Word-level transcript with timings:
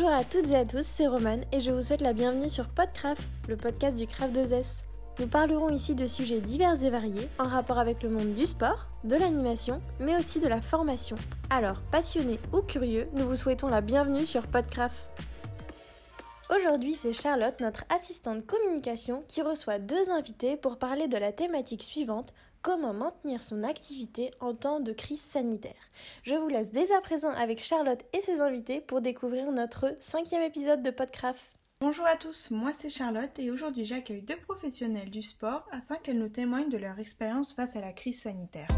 Bonjour 0.00 0.16
à 0.16 0.24
toutes 0.24 0.50
et 0.50 0.56
à 0.56 0.64
tous, 0.64 0.86
c'est 0.86 1.06
Romane 1.06 1.44
et 1.52 1.60
je 1.60 1.70
vous 1.70 1.82
souhaite 1.82 2.00
la 2.00 2.14
bienvenue 2.14 2.48
sur 2.48 2.68
Podcraft, 2.68 3.20
le 3.50 3.56
podcast 3.58 3.98
du 3.98 4.06
Craft 4.06 4.34
2S. 4.34 4.84
Nous 5.18 5.26
parlerons 5.26 5.68
ici 5.68 5.94
de 5.94 6.06
sujets 6.06 6.40
divers 6.40 6.82
et 6.82 6.88
variés 6.88 7.28
en 7.38 7.46
rapport 7.46 7.78
avec 7.78 8.02
le 8.02 8.08
monde 8.08 8.32
du 8.32 8.46
sport, 8.46 8.88
de 9.04 9.16
l'animation, 9.16 9.82
mais 9.98 10.16
aussi 10.16 10.40
de 10.40 10.48
la 10.48 10.62
formation. 10.62 11.16
Alors, 11.50 11.82
passionnés 11.90 12.40
ou 12.54 12.62
curieux, 12.62 13.08
nous 13.12 13.28
vous 13.28 13.36
souhaitons 13.36 13.68
la 13.68 13.82
bienvenue 13.82 14.24
sur 14.24 14.46
Podcraft. 14.46 15.10
Aujourd'hui, 16.48 16.94
c'est 16.94 17.12
Charlotte, 17.12 17.60
notre 17.60 17.84
assistante 17.90 18.46
communication, 18.46 19.22
qui 19.28 19.42
reçoit 19.42 19.78
deux 19.78 20.08
invités 20.08 20.56
pour 20.56 20.78
parler 20.78 21.08
de 21.08 21.18
la 21.18 21.32
thématique 21.32 21.82
suivante 21.82 22.32
comment 22.62 22.92
maintenir 22.92 23.42
son 23.42 23.62
activité 23.62 24.32
en 24.40 24.54
temps 24.54 24.80
de 24.80 24.92
crise 24.92 25.20
sanitaire. 25.20 25.90
Je 26.22 26.34
vous 26.34 26.48
laisse 26.48 26.72
dès 26.72 26.92
à 26.92 27.00
présent 27.00 27.30
avec 27.30 27.60
Charlotte 27.60 28.04
et 28.12 28.20
ses 28.20 28.40
invités 28.40 28.80
pour 28.80 29.00
découvrir 29.00 29.50
notre 29.52 29.96
cinquième 30.00 30.42
épisode 30.42 30.82
de 30.82 30.90
Podcraft. 30.90 31.56
Bonjour 31.80 32.04
à 32.04 32.16
tous, 32.16 32.50
moi 32.50 32.72
c'est 32.74 32.90
Charlotte 32.90 33.38
et 33.38 33.50
aujourd'hui 33.50 33.86
j'accueille 33.86 34.20
deux 34.20 34.36
professionnels 34.36 35.10
du 35.10 35.22
sport 35.22 35.66
afin 35.72 35.96
qu'elles 35.96 36.18
nous 36.18 36.28
témoignent 36.28 36.68
de 36.68 36.76
leur 36.76 36.98
expérience 36.98 37.54
face 37.54 37.74
à 37.74 37.80
la 37.80 37.92
crise 37.92 38.20
sanitaire. 38.20 38.68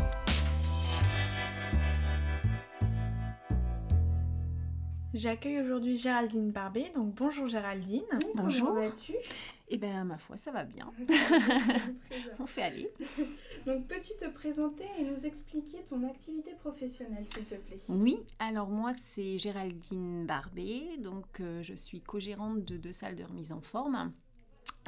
J'accueille 5.14 5.60
aujourd'hui 5.60 5.98
Géraldine 5.98 6.52
Barbet, 6.52 6.90
donc 6.94 7.14
bonjour 7.14 7.46
Géraldine. 7.46 8.02
bonjour. 8.34 8.68
Comment 8.68 8.80
vas-tu? 8.80 9.14
Eh 9.74 9.78
bien, 9.78 10.04
ma 10.04 10.18
foi, 10.18 10.36
ça 10.36 10.52
va 10.52 10.64
bien. 10.64 10.92
On 12.38 12.46
fait 12.46 12.62
aller. 12.62 12.92
Donc, 13.66 13.86
peux-tu 13.86 14.12
te 14.20 14.28
présenter 14.28 14.84
et 14.98 15.02
nous 15.02 15.24
expliquer 15.24 15.78
ton 15.88 16.06
activité 16.06 16.52
professionnelle, 16.60 17.24
s'il 17.26 17.44
te 17.44 17.54
plaît? 17.54 17.78
Oui, 17.88 18.20
alors 18.38 18.68
moi, 18.68 18.92
c'est 19.06 19.38
Géraldine 19.38 20.26
Barbet. 20.26 20.98
Donc, 20.98 21.40
euh, 21.40 21.62
je 21.62 21.72
suis 21.72 22.02
co-gérante 22.02 22.66
de 22.66 22.76
deux 22.76 22.92
salles 22.92 23.16
de 23.16 23.24
remise 23.24 23.50
en 23.50 23.62
forme. 23.62 24.12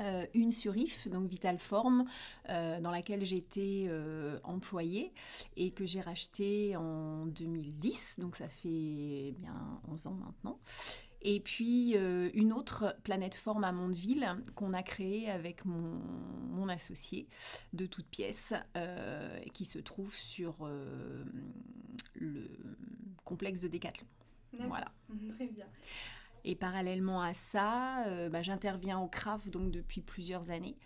Euh, 0.00 0.26
une 0.34 0.50
sur 0.50 0.76
IF, 0.76 1.06
donc 1.08 1.28
Vital 1.28 1.58
Form, 1.58 2.04
euh, 2.48 2.80
dans 2.80 2.90
laquelle 2.90 3.24
j'étais 3.24 3.86
euh, 3.88 4.40
employée 4.42 5.12
et 5.56 5.70
que 5.70 5.86
j'ai 5.86 6.00
racheté 6.00 6.74
en 6.76 7.26
2010, 7.26 8.16
donc 8.18 8.34
ça 8.34 8.48
fait 8.48 9.34
bien 9.38 9.54
11 9.88 10.08
ans 10.08 10.18
maintenant. 10.24 10.58
Et 11.24 11.40
puis 11.40 11.94
une 11.94 12.52
autre 12.52 12.96
planète 13.02 13.34
forme 13.34 13.64
à 13.64 13.72
Mondeville 13.72 14.28
qu'on 14.54 14.74
a 14.74 14.82
créée 14.82 15.30
avec 15.30 15.64
mon, 15.64 15.98
mon, 16.50 16.68
associé 16.68 17.26
de 17.72 17.86
toutes 17.86 18.06
pièces 18.06 18.52
qui 19.54 19.64
se 19.64 19.78
trouve 19.78 20.14
sur 20.14 20.68
le 22.14 22.50
complexe 23.24 23.62
de 23.62 23.68
Décathlon. 23.68 24.06
Voilà. 24.68 24.92
Très 25.36 25.46
bien. 25.46 25.66
Et 26.44 26.54
parallèlement 26.54 27.22
à 27.22 27.32
ça, 27.32 28.06
euh, 28.06 28.28
bah, 28.28 28.42
j'interviens 28.42 28.98
au 29.00 29.08
CRAF 29.08 29.48
donc 29.48 29.70
depuis 29.70 30.02
plusieurs 30.02 30.50
années. 30.50 30.76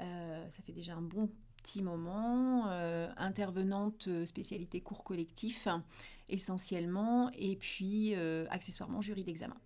Euh, 0.00 0.48
ça 0.50 0.62
fait 0.62 0.72
déjà 0.72 0.94
un 0.94 1.02
bon 1.02 1.30
petit 1.62 1.82
moment. 1.82 2.66
Euh, 2.68 3.10
intervenante 3.16 4.08
spécialité 4.26 4.80
cours 4.80 5.04
collectif 5.04 5.66
essentiellement, 6.28 7.30
et 7.32 7.56
puis 7.56 8.14
accessoirement 8.50 9.00
jury 9.00 9.24
d'examen. 9.24 9.56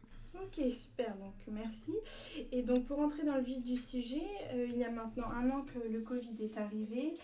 Ok, 0.44 0.64
super, 0.70 1.16
donc 1.16 1.34
merci. 1.50 1.92
Et 2.50 2.62
donc 2.62 2.86
pour 2.86 2.98
entrer 3.00 3.24
dans 3.24 3.36
le 3.36 3.42
vif 3.42 3.62
du 3.62 3.76
sujet, 3.76 4.26
il 4.54 4.76
y 4.76 4.84
a 4.84 4.90
maintenant 4.90 5.30
un 5.30 5.50
an 5.50 5.62
que 5.62 5.78
le 5.88 6.00
Covid 6.00 6.36
est 6.40 6.56
arrivé. 6.58 7.14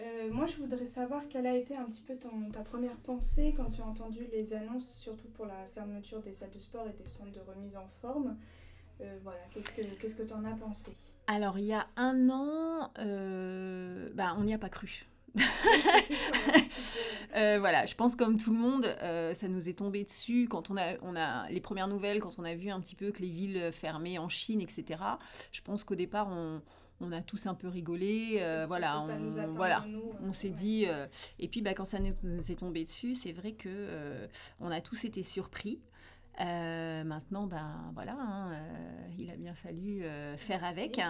Euh, 0.00 0.30
moi, 0.32 0.46
je 0.46 0.56
voudrais 0.56 0.86
savoir 0.86 1.28
quelle 1.28 1.46
a 1.46 1.54
été 1.54 1.76
un 1.76 1.84
petit 1.84 2.02
peu 2.02 2.16
ta 2.52 2.62
première 2.62 2.96
pensée 2.96 3.54
quand 3.56 3.70
tu 3.70 3.80
as 3.80 3.86
entendu 3.86 4.26
les 4.32 4.52
annonces, 4.54 4.88
surtout 4.88 5.28
pour 5.28 5.46
la 5.46 5.66
fermeture 5.74 6.20
des 6.20 6.32
salles 6.32 6.50
de 6.50 6.58
sport 6.58 6.86
et 6.88 7.00
des 7.00 7.06
centres 7.06 7.32
de 7.32 7.40
remise 7.40 7.76
en 7.76 7.86
forme. 8.00 8.36
Euh, 9.00 9.18
voilà, 9.22 9.40
qu'est-ce 9.52 10.16
que 10.16 10.22
tu 10.22 10.32
en 10.32 10.44
as 10.44 10.56
pensé? 10.56 10.96
Alors, 11.26 11.58
il 11.58 11.66
y 11.66 11.72
a 11.72 11.86
un 11.96 12.28
an, 12.28 12.90
euh, 12.98 14.10
bah, 14.14 14.34
on 14.36 14.44
n'y 14.44 14.54
a 14.54 14.58
pas 14.58 14.68
cru. 14.68 15.06
voilà, 17.32 17.86
je 17.86 17.94
pense 17.94 18.14
comme 18.16 18.36
tout 18.36 18.52
le 18.52 18.58
monde, 18.58 18.96
ça 19.34 19.48
nous 19.48 19.68
est 19.68 19.78
tombé 19.78 20.04
dessus 20.04 20.46
quand 20.48 20.70
on 20.70 20.76
a, 20.76 20.98
on 21.02 21.16
a 21.16 21.48
les 21.48 21.60
premières 21.60 21.88
nouvelles, 21.88 22.20
quand 22.20 22.38
on 22.38 22.44
a 22.44 22.54
vu 22.54 22.70
un 22.70 22.80
petit 22.80 22.94
peu 22.94 23.10
que 23.10 23.20
les 23.20 23.30
villes 23.30 23.70
fermaient 23.72 24.18
en 24.18 24.28
Chine, 24.28 24.60
etc. 24.60 25.00
Je 25.52 25.60
pense 25.60 25.84
qu'au 25.84 25.94
départ, 25.96 26.28
on, 26.28 26.60
on 27.00 27.12
a 27.12 27.20
tous 27.20 27.46
un 27.46 27.54
peu 27.54 27.68
rigolé, 27.68 28.38
euh, 28.38 28.64
voilà, 28.66 29.00
on, 29.00 29.52
voilà, 29.52 29.84
on 30.22 30.32
s'est 30.32 30.50
dit, 30.50 30.84
euh, 30.86 31.06
et 31.38 31.48
puis 31.48 31.60
bah, 31.62 31.74
quand 31.74 31.84
ça 31.84 31.98
nous 31.98 32.52
est 32.52 32.58
tombé 32.58 32.84
dessus, 32.84 33.14
c'est 33.14 33.32
vrai 33.32 33.52
que 33.52 33.68
euh, 33.68 34.26
on 34.60 34.70
a 34.70 34.80
tous 34.80 35.04
été 35.04 35.22
surpris. 35.22 35.80
maintenant, 36.38 37.46
ben 37.46 37.92
voilà, 37.94 38.16
hein, 38.18 38.52
il 39.18 39.30
a 39.30 39.36
bien 39.36 39.54
fallu 39.54 40.04
faire 40.36 40.64
avec. 40.64 41.00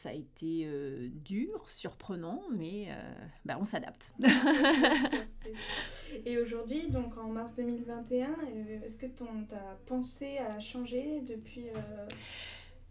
Ça 0.00 0.10
a 0.10 0.12
été 0.12 0.66
dur, 1.24 1.68
surprenant, 1.68 2.42
mais 2.50 2.88
ben, 3.44 3.58
on 3.60 3.64
s'adapte. 3.64 4.14
Et 6.24 6.38
aujourd'hui, 6.38 6.88
donc 6.88 7.16
en 7.18 7.28
mars 7.28 7.54
2021, 7.54 8.28
est-ce 8.82 8.96
que 8.96 9.06
ton, 9.06 9.44
ta 9.48 9.78
pensée 9.86 10.38
a 10.38 10.58
changé 10.58 11.20
depuis 11.20 11.66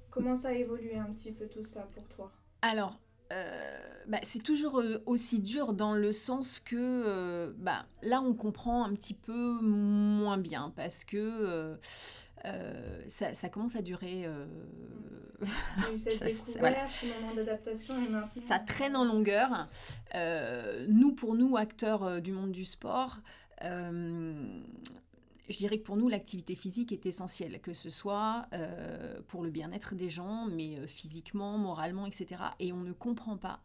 Comment 0.10 0.36
ça 0.36 0.50
a 0.50 0.54
évolué 0.54 0.98
un 0.98 1.12
petit 1.14 1.32
peu 1.32 1.48
tout 1.48 1.64
ça 1.64 1.88
pour 1.94 2.08
toi? 2.08 2.32
Alors, 2.62 3.00
euh, 3.32 3.78
bah, 4.08 4.18
c'est 4.24 4.42
toujours 4.42 4.80
euh, 4.80 4.98
aussi 5.06 5.40
dur 5.40 5.74
dans 5.74 5.94
le 5.94 6.12
sens 6.12 6.60
que 6.60 6.76
euh, 6.76 7.54
bah, 7.58 7.86
là 8.02 8.22
on 8.22 8.34
comprend 8.34 8.84
un 8.84 8.94
petit 8.96 9.14
peu 9.14 9.60
moins 9.62 10.40
bien 10.40 10.74
parce 10.76 11.04
que 11.04 11.78
ça, 13.08 13.34
ça, 13.34 13.50
commence 13.50 13.76
à 13.76 13.82
durer. 13.82 14.26
ça, 15.98 16.30
ce 16.30 17.06
moment 17.08 17.36
d'adaptation 17.36 17.94
Ça 18.48 18.60
traîne 18.60 18.96
en 18.96 19.06
longueur. 19.06 19.68
nous, 20.88 21.14
pour 21.14 21.36
nous, 21.36 21.58
acteurs 21.58 22.22
du 22.22 22.32
monde 22.32 22.52
du 22.52 22.66
sport, 22.66 23.20
je 25.50 25.58
dirais 25.58 25.80
que 25.80 25.84
pour 25.84 25.98
nous, 25.98 26.08
l'activité 26.08 26.56
physique 26.56 26.92
est 26.92 27.06
essentielle, 27.06 27.60
que 27.60 27.74
ce 27.74 27.90
soit 27.90 28.46
euh, 28.54 29.20
pour 29.28 29.44
le 29.44 29.50
bien-être 29.50 29.96
des 29.96 30.10
gens, 30.10 30.46
mais 30.46 30.78
euh, 30.78 30.88
physiquement, 30.88 31.58
moralement, 31.58 32.06
etc. 32.06 32.42
Et 32.60 32.72
on 32.72 32.82
ne 32.82 32.92
comprend 32.92 33.38
pas 33.38 33.60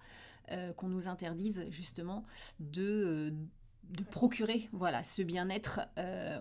euh, 0.51 0.73
qu'on 0.73 0.89
nous 0.89 1.09
interdise 1.09 1.67
justement 1.71 2.25
de 2.59 3.35
de 3.91 4.03
procurer 4.03 4.69
voilà 4.73 5.03
ce 5.03 5.23
bien-être 5.23 5.81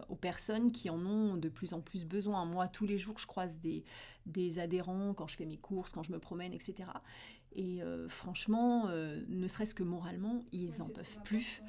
aux 0.10 0.16
personnes 0.16 0.72
qui 0.72 0.90
en 0.90 1.06
ont 1.06 1.36
de 1.36 1.50
plus 1.50 1.74
en 1.74 1.82
plus 1.82 2.06
besoin. 2.06 2.46
Moi, 2.46 2.68
tous 2.68 2.86
les 2.86 2.98
jours, 2.98 3.20
je 3.20 3.28
croise 3.28 3.60
des, 3.60 3.84
des 4.26 4.60
adhérents 4.60 5.14
quand 5.14 5.28
je 5.28 5.36
fais 5.36 5.46
mes 5.46 5.58
courses, 5.58 5.92
quand 5.92 6.04
je 6.04 6.12
me 6.12 6.20
promène, 6.20 6.54
etc. 6.54 6.90
Et 7.56 7.84
euh, 7.84 8.10
franchement, 8.10 8.88
euh, 8.88 9.22
ne 9.28 9.48
serait-ce 9.48 9.76
que 9.76 9.84
moralement, 9.84 10.44
ils 10.52 10.80
n'en 10.80 10.90
peuvent 10.90 11.20
plus. 11.24 11.62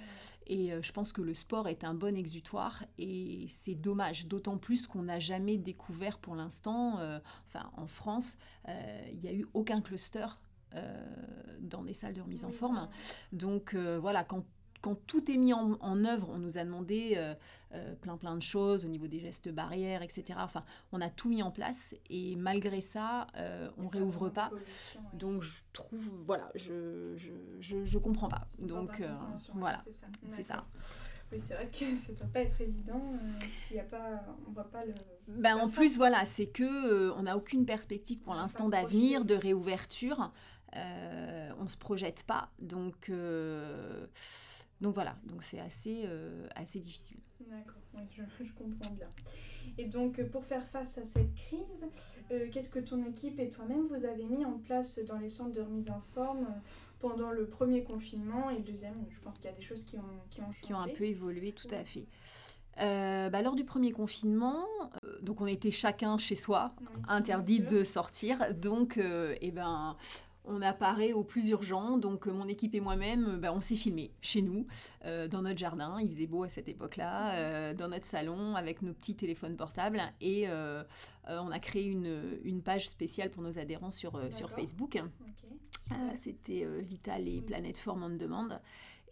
Et 0.47 0.73
euh, 0.73 0.81
je 0.83 0.93
pense 0.93 1.13
que 1.13 1.21
le 1.23 1.35
sport 1.35 1.69
est 1.69 1.85
un 1.85 1.95
bon 1.95 2.17
exutoire 2.17 2.85
et 2.99 3.47
c'est 3.49 3.75
dommage, 3.75 4.27
d'autant 4.27 4.59
plus 4.59 4.87
qu'on 4.87 5.03
n'a 5.03 5.21
jamais 5.21 5.59
découvert 5.59 6.19
pour 6.19 6.35
l'instant, 6.35 6.99
enfin 7.49 7.71
en 7.77 7.87
France, 7.87 8.37
il 8.67 9.19
n'y 9.23 9.29
a 9.29 9.33
eu 9.33 9.47
aucun 9.55 9.81
cluster 9.81 10.27
dans 11.61 11.83
des 11.83 11.95
salles 11.95 12.15
de 12.15 12.21
remise 12.21 12.45
en 12.45 12.51
forme. 12.51 12.89
Donc 13.33 13.75
voilà, 13.75 14.25
quand 14.25 14.45
quand 14.85 14.97
tout 15.07 15.31
est 15.31 15.39
mis 15.39 15.55
en, 15.55 16.05
œuvre, 16.05 16.29
on 16.31 16.37
nous 16.37 16.59
a 16.59 16.65
demandé 16.65 17.15
euh, 17.17 17.35
euh, 17.73 17.95
plein 18.03 18.19
plein 18.19 18.37
de 18.37 18.43
choses 18.43 18.85
au 18.85 18.89
niveau 18.89 19.07
des 19.07 19.19
gestes 19.19 19.49
barrières, 19.49 20.03
etc. 20.03 20.39
Enfin, 20.43 20.63
on 20.93 21.01
a 21.01 21.09
tout 21.09 21.31
mis 21.31 21.43
en 21.43 21.51
place 21.51 21.95
et 22.11 22.37
malgré 22.37 22.83
ça, 22.83 23.29
euh, 23.39 23.71
on 23.79 23.89
réouvre 23.89 24.29
pas. 24.29 24.51
Donc 25.15 25.41
je 25.41 25.63
trouve, 25.73 26.23
voilà, 26.27 26.51
je 26.55 27.15
je, 27.17 27.83
je, 27.87 27.99
comprends 27.99 28.29
pas. 28.29 28.47
Donc 28.59 29.03
voilà, 29.55 29.83
c'est 30.29 30.43
ça. 30.43 30.67
Oui, 31.33 31.41
c'est 31.41 31.55
vrai 31.55 31.71
que 31.73 31.95
ça 31.97 32.13
doit 32.13 32.27
pas 32.27 32.41
être 32.41 32.61
évident, 32.61 33.01
parce 33.41 33.65
qu'il 33.67 33.79
y 33.79 33.81
a 33.81 33.85
pas, 33.85 34.23
on 34.47 34.53
voit 34.53 34.71
pas 34.71 34.85
le. 34.85 34.93
Ben, 35.29 35.57
en 35.57 35.71
plus, 35.71 35.97
voilà, 35.97 36.27
c'est 36.27 36.49
que 36.49 37.11
on 37.13 37.23
n'a 37.23 37.39
aucune 37.39 37.65
perspective 37.65 38.19
pour 38.19 38.35
l'instant 38.35 38.69
d'avenir, 38.69 39.25
de 39.25 39.35
réouverture. 39.35 40.31
on 40.75 41.69
se 41.69 41.79
projette 41.79 42.25
pas, 42.25 42.51
donc 42.59 43.11
donc 44.81 44.95
voilà, 44.95 45.17
donc 45.25 45.43
c'est 45.43 45.61
assez, 45.61 46.03
euh, 46.05 46.47
assez 46.55 46.79
difficile. 46.79 47.19
D'accord, 47.49 47.83
je, 48.11 48.53
comprends 48.53 48.93
bien. 48.93 49.09
Et 49.79 49.87
donc 49.87 50.19
euh, 50.19 50.29
pour 50.29 50.45
faire 50.45 50.67
face 50.69 50.99
à 50.99 51.05
cette 51.05 51.35
crise, 51.35 51.87
euh, 52.33 52.49
qu'est-ce 52.51 52.71
que 52.71 52.81
ton 52.81 53.05
équipe 53.05 53.39
et 53.39 53.49
toi-même 53.49 53.87
vous 53.87 54.05
avez 54.05 54.25
mis 54.25 54.45
en 54.45 54.59
place 54.59 54.99
dans 55.07 55.19
les 55.19 55.29
centres 55.29 55.55
de 55.55 55.61
remise 55.61 55.91
en 55.91 56.01
forme 56.15 56.47
pendant 56.99 57.31
le 57.31 57.47
premier 57.47 57.85
confinement 57.85 58.51
et 58.51 58.57
le 58.57 58.63
deuxième? 58.63 58.95
Je 59.11 59.21
pense 59.21 59.37
qu'il 59.37 59.47
y 59.47 59.53
a 59.53 59.57
des 59.57 59.63
choses 59.63 59.85
qui 59.85 59.99
ont, 59.99 60.03
qui 60.31 60.41
ont 60.41 60.47
changé. 60.47 60.61
Qui 60.63 60.75
ont 60.75 60.81
un 60.81 60.89
peu 60.89 61.05
évolué, 61.05 61.53
tout 61.53 61.69
à 61.71 61.85
fait. 61.85 62.07
bah, 62.77 63.43
lors 63.43 63.55
du 63.55 63.65
premier 63.65 63.93
confinement, 63.93 64.67
donc 65.23 65.41
on 65.41 65.47
était 65.47 65.71
chacun 65.71 66.19
chez 66.19 66.35
soi, 66.35 66.75
interdit 67.09 67.61
de 67.61 67.85
sortir. 67.85 68.55
Donc, 68.55 68.99
eh 68.99 69.51
ben, 69.53 69.97
on 70.45 70.63
apparaît 70.63 71.13
au 71.13 71.25
plus 71.25 71.51
urgent. 71.51 71.99
Donc 71.99 72.27
mon 72.27 72.49
équipe 72.49 72.75
et 72.75 72.81
moi-même, 72.81 73.39
bah, 73.41 73.53
on 73.53 73.61
s'est 73.61 73.77
filmé 73.77 74.11
chez 74.21 74.43
nous, 74.43 74.67
dans 75.31 75.43
notre 75.43 75.59
jardin. 75.59 75.99
Il 76.01 76.09
faisait 76.09 76.27
beau 76.27 76.45
à 76.45 76.49
cette 76.49 76.69
époque-là, 76.69 77.75
dans 77.75 77.89
notre 77.89 78.07
salon, 78.07 78.57
avec 78.57 78.83
nos 78.83 78.93
petits 78.93 79.15
téléphones 79.15 79.57
portables. 79.57 80.01
Et 80.21 80.47
on 81.29 81.51
a 81.51 81.59
créé 81.59 81.87
une, 81.87 82.63
page 82.63 82.89
spéciale 82.89 83.31
pour 83.31 83.43
nos 83.43 83.59
adhérents 83.59 83.91
sur, 83.91 84.21
sur 84.33 84.51
Facebook. 84.51 85.03
C'était 86.17 86.67
Vital 86.83 87.29
et 87.29 87.41
Planète 87.41 87.77
Forme 87.77 88.05
en 88.05 88.11
demande. 88.11 88.61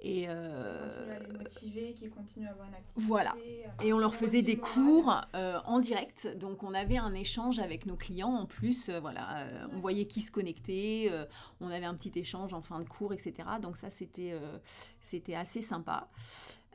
Et 0.04 0.26
euh, 0.28 1.16
à 1.16 1.18
les 1.20 1.38
motiver, 1.38 1.94
qui 1.94 2.10
continuent 2.10 2.48
à 2.48 2.50
avoir 2.50 2.66
une 2.66 2.74
activité. 2.74 3.06
Voilà. 3.06 3.36
Et 3.82 3.92
on 3.92 3.98
leur 3.98 4.14
faisait 4.16 4.42
des 4.42 4.56
cours 4.56 5.20
euh, 5.36 5.60
en 5.64 5.78
direct. 5.78 6.28
Donc 6.38 6.64
on 6.64 6.74
avait 6.74 6.96
un 6.96 7.14
échange 7.14 7.60
avec 7.60 7.86
nos 7.86 7.96
clients 7.96 8.34
en 8.34 8.46
plus. 8.46 8.88
Euh, 8.88 8.98
voilà, 8.98 9.46
on 9.72 9.78
voyait 9.78 10.06
qui 10.06 10.20
se 10.20 10.32
connectait. 10.32 11.10
on 11.60 11.70
avait 11.70 11.86
un 11.86 11.94
petit 11.94 12.18
échange 12.18 12.52
en 12.52 12.62
fin 12.62 12.80
de 12.80 12.88
cours, 12.88 13.12
etc. 13.12 13.48
Donc 13.60 13.76
ça 13.76 13.90
c'était 13.90 14.32
c'était 15.00 15.36
assez 15.36 15.60
sympa. 15.60 16.08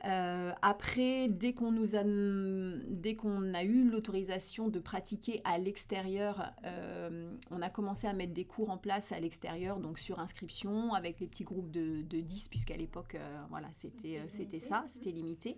Euh, 0.04 0.52
après, 0.62 1.28
dès 1.28 1.52
qu'on 1.52 1.72
nous 1.72 1.96
a, 1.96 2.02
dès 2.04 3.16
qu'on 3.16 3.52
a 3.52 3.64
eu 3.64 3.88
l'autorisation 3.90 4.68
de 4.68 4.78
pratiquer 4.78 5.40
à 5.44 5.58
l'extérieur, 5.58 6.52
euh, 6.64 7.32
on 7.50 7.60
a 7.62 7.68
commencé 7.68 8.06
à 8.06 8.12
mettre 8.12 8.32
des 8.32 8.44
cours 8.44 8.70
en 8.70 8.78
place 8.78 9.10
à 9.10 9.18
l'extérieur, 9.18 9.80
donc 9.80 9.98
sur 9.98 10.20
inscription, 10.20 10.94
avec 10.94 11.18
les 11.18 11.26
petits 11.26 11.44
groupes 11.44 11.70
de, 11.70 12.02
de 12.02 12.20
10, 12.20 12.48
puisqu'à 12.48 12.76
l'époque, 12.76 13.16
euh, 13.16 13.38
voilà, 13.50 13.68
c'était, 13.72 14.22
c'était 14.28 14.60
ça, 14.60 14.84
c'était 14.86 15.10
limité. 15.10 15.56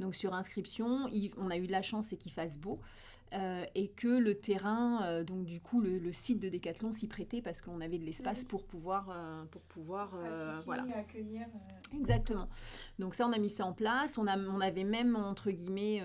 Donc 0.00 0.14
sur 0.14 0.34
inscription, 0.34 1.08
on 1.36 1.50
a 1.50 1.56
eu 1.56 1.66
de 1.66 1.72
la 1.72 1.82
chance 1.82 2.12
et 2.12 2.16
qu'il 2.16 2.32
fasse 2.32 2.58
beau. 2.58 2.80
Euh, 3.32 3.64
et 3.76 3.88
que 3.88 4.08
le 4.08 4.34
terrain, 4.34 5.04
euh, 5.04 5.22
donc 5.22 5.44
du 5.44 5.60
coup 5.60 5.80
le, 5.80 6.12
site 6.12 6.40
de 6.40 6.48
Décathlon 6.48 6.90
s'y 6.90 7.06
prêtait 7.06 7.40
parce 7.40 7.62
qu'on 7.62 7.80
avait 7.80 7.98
de 7.98 8.04
l'espace 8.04 8.44
pour 8.44 8.64
pouvoir, 8.64 9.08
euh, 9.10 9.44
pour 9.44 9.62
pouvoir 9.62 10.10
voilà. 10.64 10.84
accueillir. 10.96 11.46
Exactement. 11.94 12.48
Donc 12.98 13.14
ça, 13.14 13.28
on 13.28 13.32
a 13.32 13.38
mis 13.38 13.48
ça 13.48 13.64
en 13.64 13.72
place. 13.72 14.18
On, 14.18 14.26
a, 14.26 14.36
on 14.36 14.60
avait 14.60 14.84
même 14.84 15.14
entre 15.14 15.50
guillemets 15.52 16.02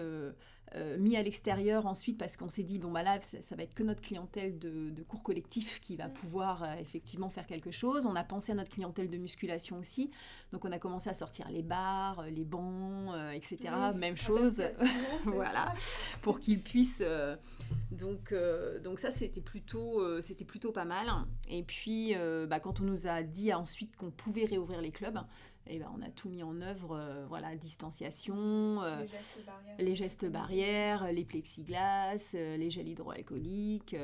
mis 0.98 1.16
à 1.16 1.24
l'extérieur 1.24 1.86
ensuite 1.86 2.18
parce 2.18 2.38
qu'on 2.38 2.50
s'est 2.50 2.64
dit, 2.64 2.80
bon, 2.80 2.92
bah 2.92 3.04
là, 3.04 3.20
ça, 3.22 3.56
va 3.56 3.64
être 3.64 3.74
que 3.74 3.84
notre 3.84 4.02
clientèle 4.02 4.58
de, 4.60 5.04
cours 5.08 5.24
collectifs 5.24 5.80
qui 5.80 5.96
va 5.96 6.10
pouvoir 6.10 6.64
euh, 6.64 6.74
effectivement 6.80 7.30
faire 7.30 7.46
quelque 7.46 7.72
chose. 7.72 8.06
On 8.06 8.16
a 8.16 8.24
pensé 8.24 8.52
à 8.52 8.56
notre 8.56 8.72
clientèle 8.72 9.10
de 9.10 9.18
musculation 9.18 9.78
aussi. 9.78 10.12
Donc, 10.52 10.66
on 10.66 10.72
a 10.72 10.80
commencé 10.80 11.10
à 11.10 11.14
sortir 11.14 11.48
les 11.50 11.66
euh, 11.66 12.30
les 12.30 12.46
bancs, 12.46 13.16
etc. 13.34 13.74
Même 13.96 14.18
chose. 14.18 14.64
voilà. 15.24 15.74
pour 16.22 16.40
qu'ils 16.40 16.62
puissent. 16.62 17.04
Donc, 17.92 18.34
donc, 18.84 19.00
ça, 19.00 19.12
c'était 19.12 19.42
plutôt, 19.42 20.22
c'était 20.22 20.46
plutôt 20.46 20.72
pas 20.72 20.86
mal. 20.86 21.08
Et 21.50 21.64
puis, 21.64 22.14
bah, 22.48 22.60
quand 22.60 22.82
on 22.82 22.84
nous 22.84 23.08
a 23.08 23.24
dit 23.24 23.54
ensuite 23.54 23.96
qu'on 23.96 24.12
pouvait 24.12 24.46
réouvrir 24.46 24.82
les 24.82 24.92
clubs, 24.92 25.20
et 25.68 25.80
ben, 25.80 25.92
on 25.98 26.02
a 26.02 26.10
tout 26.10 26.30
mis 26.30 26.44
en 26.44 26.62
œuvre, 26.62 26.96
euh, 26.96 27.26
voilà, 27.28 27.56
distanciation, 27.56 28.84
euh, 28.84 29.04
les, 29.80 29.96
gestes 29.96 30.26
barrières, 30.26 31.12
les 31.12 31.26
plexiglas, 31.26 32.34
euh, 32.36 32.58
les 32.58 32.70
gels 32.70 32.88
hydroalcooliques. 32.88 33.96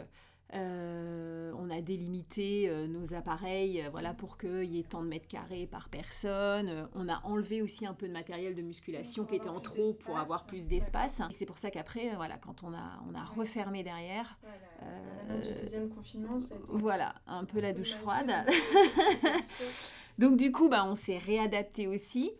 On 0.54 1.70
a 1.70 1.82
délimité 1.82 2.70
nos 2.88 3.14
appareils 3.14 3.88
voilà, 3.92 4.14
pour 4.14 4.38
qu'il 4.38 4.66
y 4.66 4.80
ait 4.80 4.84
tant 4.84 5.02
de 5.02 5.08
mètres 5.08 5.28
carrés 5.28 5.68
par 5.68 5.90
personne. 5.90 6.88
On 6.96 7.08
a 7.08 7.22
enlevé 7.24 7.62
aussi 7.62 7.86
un 7.86 7.94
peu 7.94 8.08
de 8.08 8.14
matériel 8.14 8.56
de 8.56 8.62
musculation 8.62 9.26
qui 9.26 9.36
était 9.36 9.50
en 9.50 9.60
trop 9.60 9.94
pour 9.94 10.18
avoir 10.18 10.46
plus 10.46 10.68
d'espace. 10.68 11.22
C'est 11.30 11.46
pour 11.46 11.58
ça 11.58 11.72
qu'après, 11.72 12.16
voilà, 12.16 12.38
quand 12.38 12.64
on 12.64 12.74
a, 12.74 13.02
on 13.10 13.16
a 13.16 13.24
refermé 13.24 13.84
derrière... 13.84 14.38
Voilà. 14.42 15.62
deuxième 15.62 15.90
confinement, 15.90 16.40
Voilà, 16.68 17.16
un 17.28 17.46
peu 17.46 17.60
la 17.60 17.72
douche 17.72 17.94
froide. 17.94 18.32
Donc 20.18 20.38
du 20.38 20.52
coup, 20.52 20.70
bah, 20.70 20.86
on 20.86 20.96
s'est 20.96 21.18
réadapté 21.18 21.88
aussi. 21.88 22.32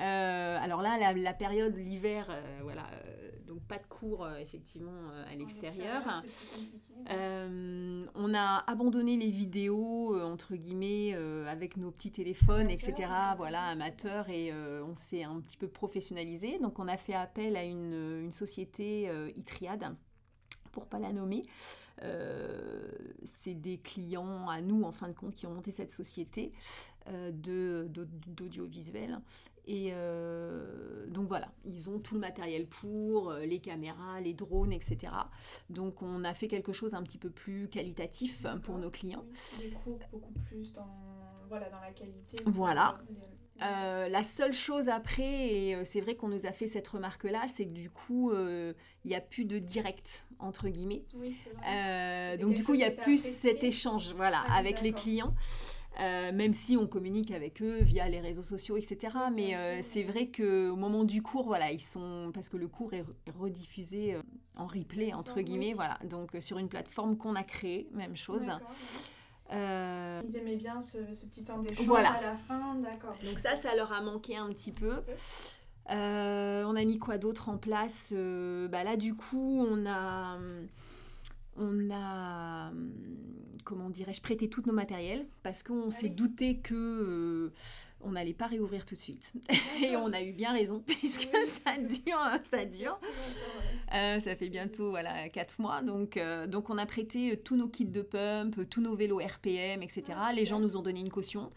Euh, 0.00 0.58
alors 0.58 0.80
là, 0.82 0.96
la, 1.14 1.34
période, 1.34 1.76
l'hiver, 1.76 2.26
euh, 2.30 2.40
voilà, 2.62 2.86
euh, 2.92 3.30
donc 3.52 3.62
pas 3.68 3.78
de 3.78 3.86
cours 3.86 4.28
effectivement 4.38 5.10
à 5.30 5.34
l'extérieur. 5.34 6.02
on 7.08 8.34
a 8.34 8.64
abandonné 8.66 9.16
les 9.16 9.30
vidéos 9.30 10.18
entre 10.20 10.54
guillemets 10.54 11.14
avec 11.46 11.76
nos 11.76 11.90
petits 11.90 12.12
téléphones, 12.12 12.70
etc. 12.70 13.08
Voilà, 13.36 13.64
amateurs 13.64 14.30
et 14.30 14.52
on 14.52 14.94
s'est 14.94 15.24
un 15.24 15.40
petit 15.40 15.56
peu 15.56 15.68
professionnalisé. 15.68 16.58
Donc 16.58 16.78
on 16.78 16.88
a 16.88 16.96
fait 16.96 17.14
appel 17.14 17.56
à 17.56 17.64
une, 17.64 18.22
une 18.22 18.32
société 18.32 19.10
Itriade 19.36 19.94
pour 20.72 20.86
pas 20.86 20.98
la 20.98 21.12
nommer. 21.12 21.42
Euh, 22.02 22.90
c'est 23.22 23.54
des 23.54 23.78
clients 23.78 24.48
à 24.48 24.60
nous, 24.60 24.82
en 24.82 24.92
fin 24.92 25.08
de 25.08 25.12
compte, 25.12 25.34
qui 25.34 25.46
ont 25.46 25.54
monté 25.54 25.70
cette 25.70 25.92
société 25.92 26.52
euh, 27.08 27.30
d'audiovisuel. 27.32 29.20
Et 29.66 29.90
euh, 29.92 31.06
donc 31.06 31.28
voilà, 31.28 31.52
ils 31.64 31.88
ont 31.88 31.98
tout 31.98 32.14
le 32.14 32.20
matériel 32.20 32.66
pour, 32.66 33.32
les 33.32 33.60
caméras, 33.60 34.20
les 34.20 34.34
drones, 34.34 34.72
etc. 34.72 35.12
Donc 35.70 36.02
on 36.02 36.24
a 36.24 36.34
fait 36.34 36.48
quelque 36.48 36.72
chose 36.72 36.94
un 36.94 37.02
petit 37.02 37.18
peu 37.18 37.30
plus 37.30 37.68
qualitatif 37.68 38.46
pour 38.62 38.78
nos 38.78 38.90
clients. 38.90 39.24
des 39.60 39.70
cours 39.70 39.98
beaucoup 40.10 40.32
plus 40.48 40.72
dans, 40.72 40.88
voilà, 41.48 41.70
dans 41.70 41.80
la 41.80 41.92
qualité. 41.92 42.42
Voilà. 42.46 42.98
Euh, 43.60 44.08
la 44.08 44.24
seule 44.24 44.52
chose 44.52 44.88
après, 44.88 45.22
et 45.22 45.76
euh, 45.76 45.82
c'est 45.84 46.00
vrai 46.00 46.16
qu'on 46.16 46.28
nous 46.28 46.46
a 46.46 46.52
fait 46.52 46.66
cette 46.66 46.88
remarque-là, 46.88 47.44
c'est 47.46 47.66
que 47.66 47.70
du 47.70 47.90
coup, 47.90 48.30
euh, 48.30 48.72
il 49.04 49.08
n'y 49.08 49.14
a 49.14 49.20
plus 49.20 49.44
de 49.44 49.58
direct, 49.58 50.26
entre 50.38 50.68
guillemets. 50.68 51.04
donc 52.40 52.54
du 52.54 52.64
coup, 52.64 52.74
il 52.74 52.78
n'y 52.78 52.84
a 52.84 52.90
plus 52.90 53.22
cet 53.22 53.62
échange 53.62 54.14
voilà, 54.14 54.42
ah 54.48 54.56
avec 54.56 54.80
les 54.80 54.92
clients. 54.92 55.34
Même 55.98 56.52
si 56.52 56.76
on 56.76 56.86
communique 56.86 57.30
avec 57.30 57.62
eux 57.62 57.78
via 57.80 58.08
les 58.08 58.20
réseaux 58.20 58.42
sociaux, 58.42 58.76
etc. 58.76 59.16
Mais 59.34 59.82
c'est 59.82 60.02
vrai 60.02 60.28
qu'au 60.28 60.76
moment 60.76 61.04
du 61.04 61.22
cours, 61.22 61.46
voilà, 61.46 61.70
ils 61.72 61.82
sont 61.82 62.30
parce 62.32 62.48
que 62.48 62.56
le 62.56 62.68
cours 62.68 62.92
est 62.94 63.04
rediffusé 63.38 64.16
en 64.56 64.66
replay 64.66 65.12
entre 65.12 65.40
guillemets, 65.40 65.72
voilà. 65.74 65.98
Donc 66.04 66.30
sur 66.40 66.58
une 66.58 66.68
plateforme 66.68 67.16
qu'on 67.16 67.34
a 67.34 67.42
créée, 67.42 67.88
même 67.92 68.16
chose. 68.16 68.50
Euh, 69.52 70.22
Ils 70.26 70.36
aimaient 70.36 70.56
bien 70.56 70.80
ce, 70.80 70.98
petit 71.26 71.44
temps 71.44 71.58
d'échange 71.58 71.88
à 71.98 72.20
la 72.20 72.36
fin, 72.36 72.74
d'accord. 72.76 73.14
Donc 73.24 73.38
ça, 73.38 73.54
ça 73.56 73.74
leur 73.76 73.92
a 73.92 74.00
manqué 74.00 74.36
un 74.36 74.48
petit 74.48 74.72
peu. 74.72 75.02
Euh, 75.90 76.64
on 76.64 76.76
a 76.76 76.84
mis 76.84 76.98
quoi 76.98 77.18
d'autre 77.18 77.48
en 77.48 77.58
place? 77.58 78.12
Euh, 78.16 78.68
bah 78.68 78.84
Là, 78.84 78.96
du 78.96 79.14
coup, 79.14 79.66
on 79.68 79.84
a, 79.86 80.38
on 81.56 81.90
a 81.90 82.72
comment 83.64 83.90
dirais-je, 83.90 84.20
prêté 84.20 84.48
tous 84.48 84.64
nos 84.66 84.72
matériels 84.72 85.24
parce 85.42 85.62
qu'on 85.62 85.90
s'est 85.90 86.08
douté 86.08 86.58
que 86.58 87.52
on 88.04 88.12
n'allait 88.12 88.34
pas 88.34 88.46
réouvrir 88.46 88.84
tout 88.84 88.94
de 88.94 89.00
suite. 89.00 89.32
Et 89.82 89.96
on 89.96 90.12
a 90.12 90.22
eu 90.22 90.32
bien 90.32 90.52
raison, 90.52 90.82
puisque 90.84 91.28
ça 91.46 91.76
dure, 91.78 92.18
ça 92.44 92.64
dure. 92.64 92.98
Euh, 93.94 94.18
ça 94.20 94.36
fait 94.36 94.48
bientôt 94.48 94.90
voilà, 94.90 95.28
4 95.28 95.60
mois. 95.60 95.82
Donc, 95.82 96.16
euh, 96.16 96.46
donc 96.46 96.70
on 96.70 96.78
a 96.78 96.86
prêté 96.86 97.36
tous 97.36 97.56
nos 97.56 97.68
kits 97.68 97.84
de 97.84 98.02
pump, 98.02 98.68
tous 98.68 98.80
nos 98.80 98.96
vélos 98.96 99.20
RPM, 99.20 99.82
etc. 99.82 100.04
Ah, 100.16 100.32
Les 100.32 100.44
gens 100.44 100.58
nous 100.58 100.76
ont 100.76 100.82
donné 100.82 101.00
une 101.00 101.10
caution. 101.10 101.52